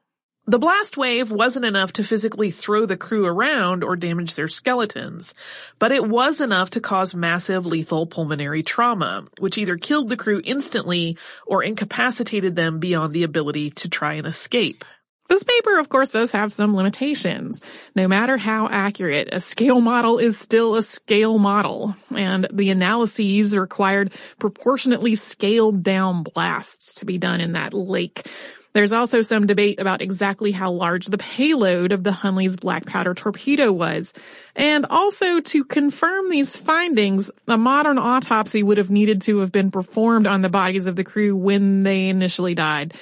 The 0.46 0.60
blast 0.60 0.98
wave 0.98 1.32
wasn't 1.32 1.66
enough 1.66 1.94
to 1.94 2.04
physically 2.04 2.52
throw 2.52 2.86
the 2.86 2.96
crew 2.96 3.26
around 3.26 3.84
or 3.84 3.96
damage 3.96 4.36
their 4.36 4.48
skeletons, 4.48 5.34
but 5.80 5.92
it 5.92 6.08
was 6.08 6.42
enough 6.42 6.70
to 6.72 6.80
cause 6.80 7.16
massive 7.16 7.66
lethal 7.66 8.06
pulmonary 8.06 8.62
trauma, 8.62 9.26
which 9.40 9.58
either 9.58 9.78
killed 9.78 10.10
the 10.10 10.16
crew 10.16 10.44
instantly 10.46 11.18
or 11.48 11.64
incapacitated 11.64 12.56
them 12.56 12.78
beyond 12.78 13.14
the 13.14 13.24
ability 13.24 13.72
to 13.72 13.90
try 13.90 14.14
and 14.14 14.28
escape. 14.28 14.86
This 15.30 15.44
paper, 15.44 15.78
of 15.78 15.90
course, 15.90 16.14
does 16.14 16.32
have 16.32 16.54
some 16.54 16.76
limitations. 16.76 17.62
No 17.96 18.08
matter 18.08 18.38
how 18.38 18.68
accurate, 18.70 19.30
a 19.32 19.42
scale 19.42 19.82
model 19.82 20.20
is 20.20 20.40
still 20.40 20.76
a 20.76 20.82
scale 20.82 21.38
model, 21.38 21.96
and 22.16 22.48
the 22.52 22.70
analyses 22.70 23.56
required 23.56 24.14
proportionately 24.40 25.16
scaled 25.16 25.84
down 25.84 26.24
blasts 26.24 26.96
to 26.96 27.06
be 27.06 27.18
done 27.18 27.42
in 27.42 27.54
that 27.54 27.74
lake. 27.74 28.26
There's 28.74 28.92
also 28.92 29.22
some 29.24 29.48
debate 29.48 29.80
about 29.80 30.02
exactly 30.02 30.52
how 30.52 30.72
large 30.72 31.08
the 31.08 31.18
payload 31.18 31.92
of 31.92 32.04
the 32.04 32.12
Hunley's 32.12 32.58
black 32.58 32.86
powder 32.86 33.16
torpedo 33.16 33.72
was. 33.72 34.14
And 34.56 34.86
also 34.86 35.40
to 35.40 35.66
confirm 35.66 36.30
these 36.30 36.56
findings, 36.56 37.32
a 37.48 37.58
modern 37.58 37.98
autopsy 37.98 38.62
would 38.62 38.78
have 38.78 38.92
needed 38.92 39.22
to 39.24 39.40
have 39.40 39.52
been 39.52 39.72
performed 39.72 40.28
on 40.28 40.42
the 40.44 40.50
bodies 40.50 40.86
of 40.86 40.96
the 40.96 41.04
crew 41.04 41.36
when 41.36 41.84
they 41.84 42.08
initially 42.08 42.54
died 42.54 42.94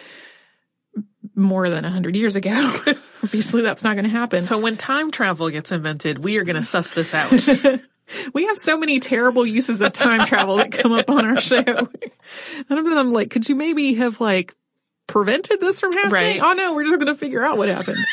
more 1.35 1.69
than 1.69 1.83
100 1.83 2.15
years 2.15 2.35
ago. 2.35 2.51
Obviously, 3.23 3.61
that's 3.61 3.83
not 3.83 3.93
going 3.93 4.05
to 4.05 4.09
happen. 4.09 4.41
So 4.41 4.57
when 4.57 4.77
time 4.77 5.11
travel 5.11 5.49
gets 5.49 5.71
invented, 5.71 6.19
we 6.19 6.37
are 6.37 6.43
going 6.43 6.55
to 6.55 6.63
suss 6.63 6.91
this 6.91 7.13
out. 7.13 7.31
we 8.33 8.45
have 8.45 8.57
so 8.57 8.77
many 8.77 8.99
terrible 8.99 9.45
uses 9.45 9.81
of 9.81 9.93
time 9.93 10.25
travel 10.25 10.57
that 10.57 10.71
come 10.71 10.91
up 10.91 11.09
on 11.09 11.25
our 11.25 11.41
show. 11.41 11.63
None 11.63 12.79
of 12.79 12.85
them 12.85 12.97
I'm 12.97 13.13
like, 13.13 13.31
could 13.31 13.49
you 13.49 13.55
maybe 13.55 13.95
have 13.95 14.21
like 14.21 14.55
prevented 15.07 15.59
this 15.59 15.79
from 15.79 15.91
happening? 15.93 16.11
Right. 16.13 16.41
Oh 16.41 16.53
no, 16.53 16.75
we're 16.75 16.85
just 16.85 16.95
going 16.95 17.07
to 17.07 17.15
figure 17.15 17.43
out 17.43 17.57
what 17.57 17.69
happened. 17.69 17.97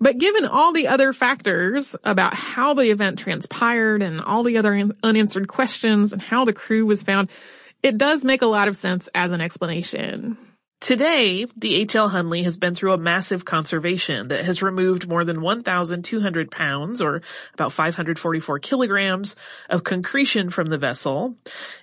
But 0.00 0.18
given 0.18 0.44
all 0.44 0.72
the 0.72 0.88
other 0.88 1.14
factors 1.14 1.96
about 2.04 2.34
how 2.34 2.74
the 2.74 2.90
event 2.90 3.18
transpired 3.20 4.02
and 4.02 4.20
all 4.20 4.42
the 4.42 4.58
other 4.58 4.90
unanswered 5.02 5.48
questions 5.48 6.12
and 6.12 6.20
how 6.20 6.44
the 6.44 6.52
crew 6.52 6.84
was 6.84 7.02
found, 7.02 7.30
it 7.82 7.96
does 7.96 8.22
make 8.22 8.42
a 8.42 8.46
lot 8.46 8.68
of 8.68 8.76
sense 8.76 9.08
as 9.14 9.30
an 9.30 9.40
explanation. 9.40 10.36
Today, 10.84 11.46
the 11.56 11.76
H.L. 11.76 12.10
Hunley 12.10 12.44
has 12.44 12.58
been 12.58 12.74
through 12.74 12.92
a 12.92 12.98
massive 12.98 13.46
conservation 13.46 14.28
that 14.28 14.44
has 14.44 14.60
removed 14.60 15.08
more 15.08 15.24
than 15.24 15.40
1,200 15.40 16.50
pounds, 16.50 17.00
or 17.00 17.22
about 17.54 17.72
544 17.72 18.58
kilograms, 18.58 19.34
of 19.70 19.82
concretion 19.82 20.50
from 20.50 20.66
the 20.66 20.76
vessel. 20.76 21.36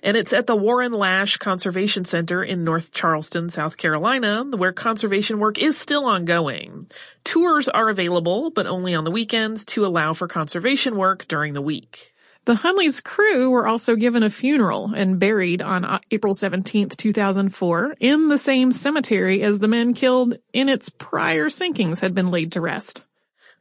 And 0.04 0.16
it's 0.16 0.32
at 0.32 0.46
the 0.46 0.54
Warren 0.54 0.92
Lasch 0.92 1.36
Conservation 1.38 2.04
Center 2.04 2.44
in 2.44 2.62
North 2.62 2.92
Charleston, 2.92 3.50
South 3.50 3.76
Carolina, 3.76 4.44
where 4.44 4.72
conservation 4.72 5.40
work 5.40 5.58
is 5.58 5.76
still 5.76 6.04
ongoing. 6.04 6.86
Tours 7.24 7.68
are 7.68 7.88
available, 7.88 8.52
but 8.52 8.68
only 8.68 8.94
on 8.94 9.02
the 9.02 9.10
weekends 9.10 9.64
to 9.64 9.84
allow 9.84 10.12
for 10.12 10.28
conservation 10.28 10.94
work 10.94 11.26
during 11.26 11.54
the 11.54 11.60
week. 11.60 12.11
The 12.44 12.56
Hunley's 12.56 13.00
crew 13.00 13.50
were 13.50 13.68
also 13.68 13.94
given 13.94 14.24
a 14.24 14.30
funeral 14.30 14.92
and 14.94 15.20
buried 15.20 15.62
on 15.62 16.00
April 16.10 16.34
17, 16.34 16.88
2004, 16.88 17.94
in 18.00 18.28
the 18.28 18.38
same 18.38 18.72
cemetery 18.72 19.42
as 19.42 19.60
the 19.60 19.68
men 19.68 19.94
killed 19.94 20.38
in 20.52 20.68
its 20.68 20.88
prior 20.88 21.48
sinkings 21.48 22.00
had 22.00 22.16
been 22.16 22.32
laid 22.32 22.50
to 22.52 22.60
rest. 22.60 23.04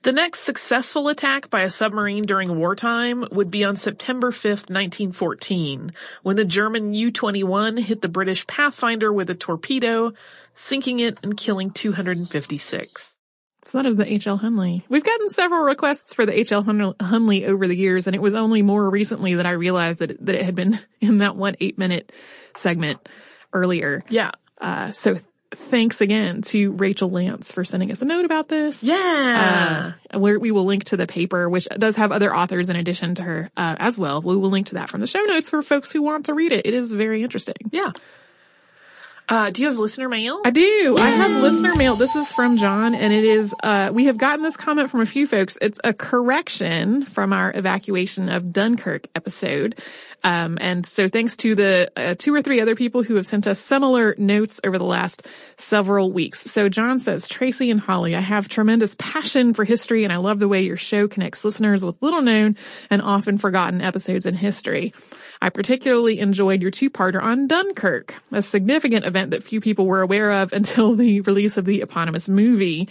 The 0.01 0.11
next 0.11 0.39
successful 0.39 1.09
attack 1.09 1.51
by 1.51 1.61
a 1.61 1.69
submarine 1.69 2.23
during 2.23 2.57
wartime 2.57 3.23
would 3.31 3.51
be 3.51 3.63
on 3.63 3.75
September 3.75 4.31
5, 4.31 4.43
1914, 4.67 5.91
when 6.23 6.35
the 6.35 6.43
German 6.43 6.95
U-21 6.95 7.81
hit 7.81 8.01
the 8.01 8.09
British 8.09 8.47
Pathfinder 8.47 9.13
with 9.13 9.29
a 9.29 9.35
torpedo, 9.35 10.13
sinking 10.55 10.97
it 10.97 11.19
and 11.21 11.37
killing 11.37 11.69
256. 11.69 13.15
So 13.65 13.77
that 13.77 13.85
is 13.85 13.95
the 13.95 14.11
H.L. 14.11 14.39
Hunley. 14.39 14.81
We've 14.89 15.03
gotten 15.03 15.29
several 15.29 15.63
requests 15.63 16.13
for 16.13 16.25
the 16.25 16.37
H.L. 16.37 16.63
Hunley 16.63 17.45
over 17.45 17.67
the 17.67 17.75
years, 17.77 18.07
and 18.07 18.15
it 18.15 18.21
was 18.21 18.33
only 18.33 18.63
more 18.63 18.89
recently 18.89 19.35
that 19.35 19.45
I 19.45 19.51
realized 19.51 19.99
that 19.99 20.11
it, 20.11 20.25
that 20.25 20.35
it 20.35 20.43
had 20.43 20.55
been 20.55 20.79
in 21.01 21.19
that 21.19 21.35
one 21.35 21.55
eight 21.59 21.77
minute 21.77 22.11
segment 22.57 23.07
earlier. 23.53 24.01
Yeah. 24.09 24.31
Uh, 24.59 24.91
so 24.91 25.19
thanks 25.53 26.01
again 26.01 26.41
to 26.41 26.71
Rachel 26.73 27.09
Lance 27.09 27.51
for 27.51 27.63
sending 27.63 27.91
us 27.91 28.01
a 28.01 28.05
note 28.05 28.25
about 28.25 28.47
this. 28.47 28.83
Yeah. 28.83 29.93
Uh, 30.11 30.19
where 30.19 30.39
we 30.39 30.51
will 30.51 30.65
link 30.65 30.85
to 30.85 30.97
the 30.97 31.07
paper, 31.07 31.49
which 31.49 31.67
does 31.77 31.97
have 31.97 32.11
other 32.11 32.35
authors 32.35 32.69
in 32.69 32.75
addition 32.75 33.15
to 33.15 33.23
her, 33.23 33.51
uh, 33.57 33.75
as 33.77 33.97
well. 33.97 34.21
We 34.21 34.35
will 34.37 34.49
link 34.49 34.67
to 34.67 34.75
that 34.75 34.89
from 34.89 35.01
the 35.01 35.07
show 35.07 35.21
notes 35.21 35.49
for 35.49 35.61
folks 35.61 35.91
who 35.91 36.01
want 36.01 36.25
to 36.27 36.33
read 36.33 36.51
it. 36.51 36.65
It 36.65 36.73
is 36.73 36.93
very 36.93 37.23
interesting. 37.23 37.55
Yeah. 37.71 37.91
Uh, 39.31 39.49
do 39.49 39.61
you 39.61 39.69
have 39.69 39.79
listener 39.79 40.09
mail? 40.09 40.41
I 40.43 40.49
do. 40.49 40.97
I 40.99 41.07
have 41.07 41.41
listener 41.41 41.73
mail. 41.73 41.95
This 41.95 42.17
is 42.17 42.33
from 42.33 42.57
John 42.57 42.93
and 42.93 43.13
it 43.13 43.23
is, 43.23 43.55
uh, 43.63 43.89
we 43.93 44.07
have 44.07 44.17
gotten 44.17 44.43
this 44.43 44.57
comment 44.57 44.91
from 44.91 44.99
a 44.99 45.05
few 45.05 45.25
folks. 45.25 45.57
It's 45.61 45.79
a 45.85 45.93
correction 45.93 47.05
from 47.05 47.31
our 47.31 47.49
evacuation 47.55 48.27
of 48.27 48.51
Dunkirk 48.51 49.07
episode. 49.15 49.79
Um, 50.21 50.57
and 50.59 50.85
so 50.85 51.07
thanks 51.07 51.37
to 51.37 51.55
the 51.55 51.89
uh, 51.95 52.15
two 52.19 52.35
or 52.35 52.41
three 52.41 52.59
other 52.59 52.75
people 52.75 53.03
who 53.03 53.15
have 53.15 53.25
sent 53.25 53.47
us 53.47 53.57
similar 53.57 54.15
notes 54.17 54.59
over 54.65 54.77
the 54.77 54.83
last 54.83 55.25
several 55.55 56.11
weeks. 56.11 56.41
So 56.51 56.67
John 56.67 56.99
says, 56.99 57.29
Tracy 57.29 57.71
and 57.71 57.79
Holly, 57.79 58.17
I 58.17 58.19
have 58.19 58.49
tremendous 58.49 58.97
passion 58.99 59.53
for 59.53 59.63
history 59.63 60.03
and 60.03 60.11
I 60.11 60.17
love 60.17 60.39
the 60.39 60.49
way 60.49 60.63
your 60.63 60.75
show 60.75 61.07
connects 61.07 61.45
listeners 61.45 61.85
with 61.85 62.01
little 62.01 62.21
known 62.21 62.57
and 62.89 63.01
often 63.01 63.37
forgotten 63.37 63.79
episodes 63.79 64.25
in 64.25 64.35
history. 64.35 64.93
I 65.41 65.49
particularly 65.49 66.19
enjoyed 66.19 66.61
your 66.61 66.69
two-parter 66.69 67.21
on 67.21 67.47
Dunkirk, 67.47 68.21
a 68.31 68.43
significant 68.43 69.05
event 69.05 69.31
that 69.31 69.43
few 69.43 69.59
people 69.59 69.87
were 69.87 70.01
aware 70.01 70.31
of 70.31 70.53
until 70.53 70.95
the 70.95 71.21
release 71.21 71.57
of 71.57 71.65
the 71.65 71.81
eponymous 71.81 72.29
movie. 72.29 72.87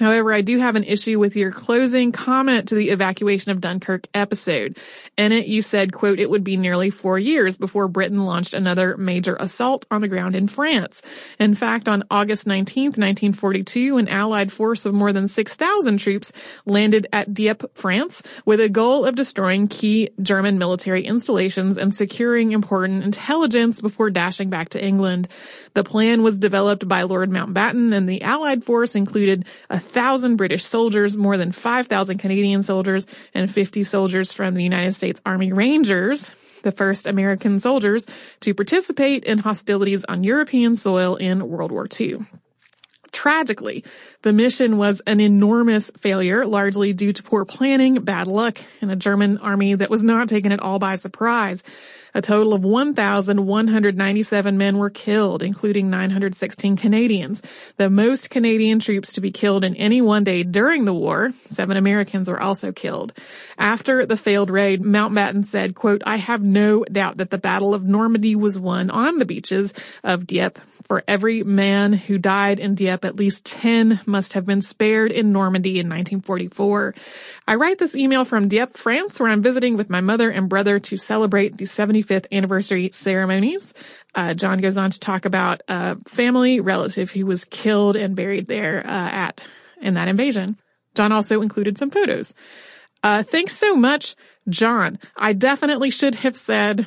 However, 0.00 0.32
I 0.32 0.40
do 0.40 0.58
have 0.58 0.76
an 0.76 0.84
issue 0.84 1.18
with 1.18 1.36
your 1.36 1.52
closing 1.52 2.10
comment 2.10 2.68
to 2.68 2.74
the 2.74 2.88
evacuation 2.88 3.50
of 3.50 3.60
Dunkirk 3.60 4.06
episode. 4.14 4.78
In 5.18 5.30
it, 5.30 5.46
you 5.46 5.60
said, 5.60 5.92
quote, 5.92 6.18
it 6.18 6.30
would 6.30 6.42
be 6.42 6.56
nearly 6.56 6.88
four 6.88 7.18
years 7.18 7.58
before 7.58 7.86
Britain 7.86 8.24
launched 8.24 8.54
another 8.54 8.96
major 8.96 9.36
assault 9.38 9.84
on 9.90 10.00
the 10.00 10.08
ground 10.08 10.34
in 10.34 10.48
France. 10.48 11.02
In 11.38 11.54
fact, 11.54 11.86
on 11.86 12.04
August 12.10 12.46
19th, 12.46 12.96
1942, 12.96 13.98
an 13.98 14.08
allied 14.08 14.50
force 14.50 14.86
of 14.86 14.94
more 14.94 15.12
than 15.12 15.28
6,000 15.28 15.98
troops 15.98 16.32
landed 16.64 17.06
at 17.12 17.34
Dieppe, 17.34 17.66
France, 17.74 18.22
with 18.46 18.60
a 18.60 18.70
goal 18.70 19.04
of 19.04 19.14
destroying 19.14 19.68
key 19.68 20.08
German 20.22 20.56
military 20.56 21.04
installations 21.04 21.76
and 21.76 21.94
securing 21.94 22.52
important 22.52 23.04
intelligence 23.04 23.82
before 23.82 24.08
dashing 24.08 24.48
back 24.48 24.70
to 24.70 24.82
England. 24.82 25.28
The 25.74 25.84
plan 25.84 26.22
was 26.22 26.38
developed 26.38 26.88
by 26.88 27.02
Lord 27.02 27.30
Mountbatten 27.30 27.94
and 27.94 28.08
the 28.08 28.22
Allied 28.22 28.64
force 28.64 28.94
included 28.94 29.44
a 29.68 29.78
thousand 29.90 30.36
British 30.36 30.64
soldiers, 30.64 31.16
more 31.16 31.36
than 31.36 31.52
5,000 31.52 32.18
Canadian 32.18 32.62
soldiers, 32.62 33.06
and 33.34 33.50
50 33.50 33.84
soldiers 33.84 34.32
from 34.32 34.54
the 34.54 34.62
United 34.62 34.94
States 34.94 35.20
Army 35.26 35.52
Rangers, 35.52 36.32
the 36.62 36.72
first 36.72 37.06
American 37.06 37.58
soldiers 37.58 38.06
to 38.40 38.54
participate 38.54 39.24
in 39.24 39.38
hostilities 39.38 40.04
on 40.04 40.24
European 40.24 40.76
soil 40.76 41.16
in 41.16 41.48
World 41.48 41.72
War 41.72 41.86
II. 42.00 42.26
Tragically, 43.12 43.84
the 44.22 44.32
mission 44.32 44.78
was 44.78 45.00
an 45.06 45.20
enormous 45.20 45.90
failure, 45.98 46.46
largely 46.46 46.92
due 46.92 47.12
to 47.12 47.22
poor 47.22 47.44
planning, 47.44 48.02
bad 48.02 48.28
luck, 48.28 48.58
and 48.80 48.90
a 48.90 48.96
German 48.96 49.38
army 49.38 49.74
that 49.74 49.90
was 49.90 50.02
not 50.02 50.28
taken 50.28 50.52
at 50.52 50.60
all 50.60 50.78
by 50.78 50.94
surprise. 50.94 51.62
A 52.14 52.22
total 52.22 52.54
of 52.54 52.64
1,197 52.64 54.58
men 54.58 54.78
were 54.78 54.90
killed, 54.90 55.42
including 55.42 55.90
916 55.90 56.76
Canadians. 56.76 57.42
The 57.76 57.90
most 57.90 58.30
Canadian 58.30 58.80
troops 58.80 59.12
to 59.14 59.20
be 59.20 59.30
killed 59.30 59.64
in 59.64 59.76
any 59.76 60.00
one 60.00 60.24
day 60.24 60.42
during 60.42 60.84
the 60.84 60.94
war. 60.94 61.32
Seven 61.44 61.76
Americans 61.76 62.28
were 62.28 62.40
also 62.40 62.72
killed. 62.72 63.12
After 63.58 64.06
the 64.06 64.16
failed 64.16 64.50
raid, 64.50 64.82
Mountbatten 64.82 65.44
said, 65.44 65.74
quote, 65.74 66.02
I 66.06 66.16
have 66.16 66.42
no 66.42 66.84
doubt 66.84 67.18
that 67.18 67.30
the 67.30 67.38
Battle 67.38 67.74
of 67.74 67.84
Normandy 67.84 68.34
was 68.34 68.58
won 68.58 68.90
on 68.90 69.18
the 69.18 69.24
beaches 69.24 69.72
of 70.02 70.26
Dieppe. 70.26 70.60
For 70.84 71.04
every 71.06 71.44
man 71.44 71.92
who 71.92 72.18
died 72.18 72.58
in 72.58 72.74
Dieppe, 72.74 73.06
at 73.06 73.14
least 73.14 73.46
10 73.46 74.00
must 74.06 74.32
have 74.32 74.44
been 74.44 74.60
spared 74.60 75.12
in 75.12 75.30
Normandy 75.30 75.78
in 75.78 75.86
1944. 75.86 76.94
I 77.46 77.54
write 77.54 77.78
this 77.78 77.94
email 77.94 78.24
from 78.24 78.48
Dieppe, 78.48 78.76
France, 78.76 79.20
where 79.20 79.30
I'm 79.30 79.42
visiting 79.42 79.76
with 79.76 79.88
my 79.88 80.00
mother 80.00 80.30
and 80.30 80.48
brother 80.48 80.80
to 80.80 80.96
celebrate 80.96 81.58
the 81.58 81.66
75th 82.02 82.26
anniversary 82.32 82.90
ceremonies. 82.92 83.74
Uh, 84.14 84.34
John 84.34 84.60
goes 84.60 84.76
on 84.76 84.90
to 84.90 85.00
talk 85.00 85.24
about 85.24 85.62
a 85.68 85.96
family 86.08 86.60
relative 86.60 87.10
who 87.10 87.26
was 87.26 87.44
killed 87.44 87.96
and 87.96 88.16
buried 88.16 88.46
there 88.46 88.84
uh, 88.84 88.90
at 88.90 89.40
in 89.80 89.94
that 89.94 90.08
invasion. 90.08 90.58
John 90.94 91.12
also 91.12 91.42
included 91.42 91.78
some 91.78 91.90
photos. 91.90 92.34
Uh, 93.02 93.22
thanks 93.22 93.56
so 93.56 93.74
much, 93.74 94.16
John. 94.48 94.98
I 95.16 95.32
definitely 95.32 95.90
should 95.90 96.16
have 96.16 96.36
said 96.36 96.86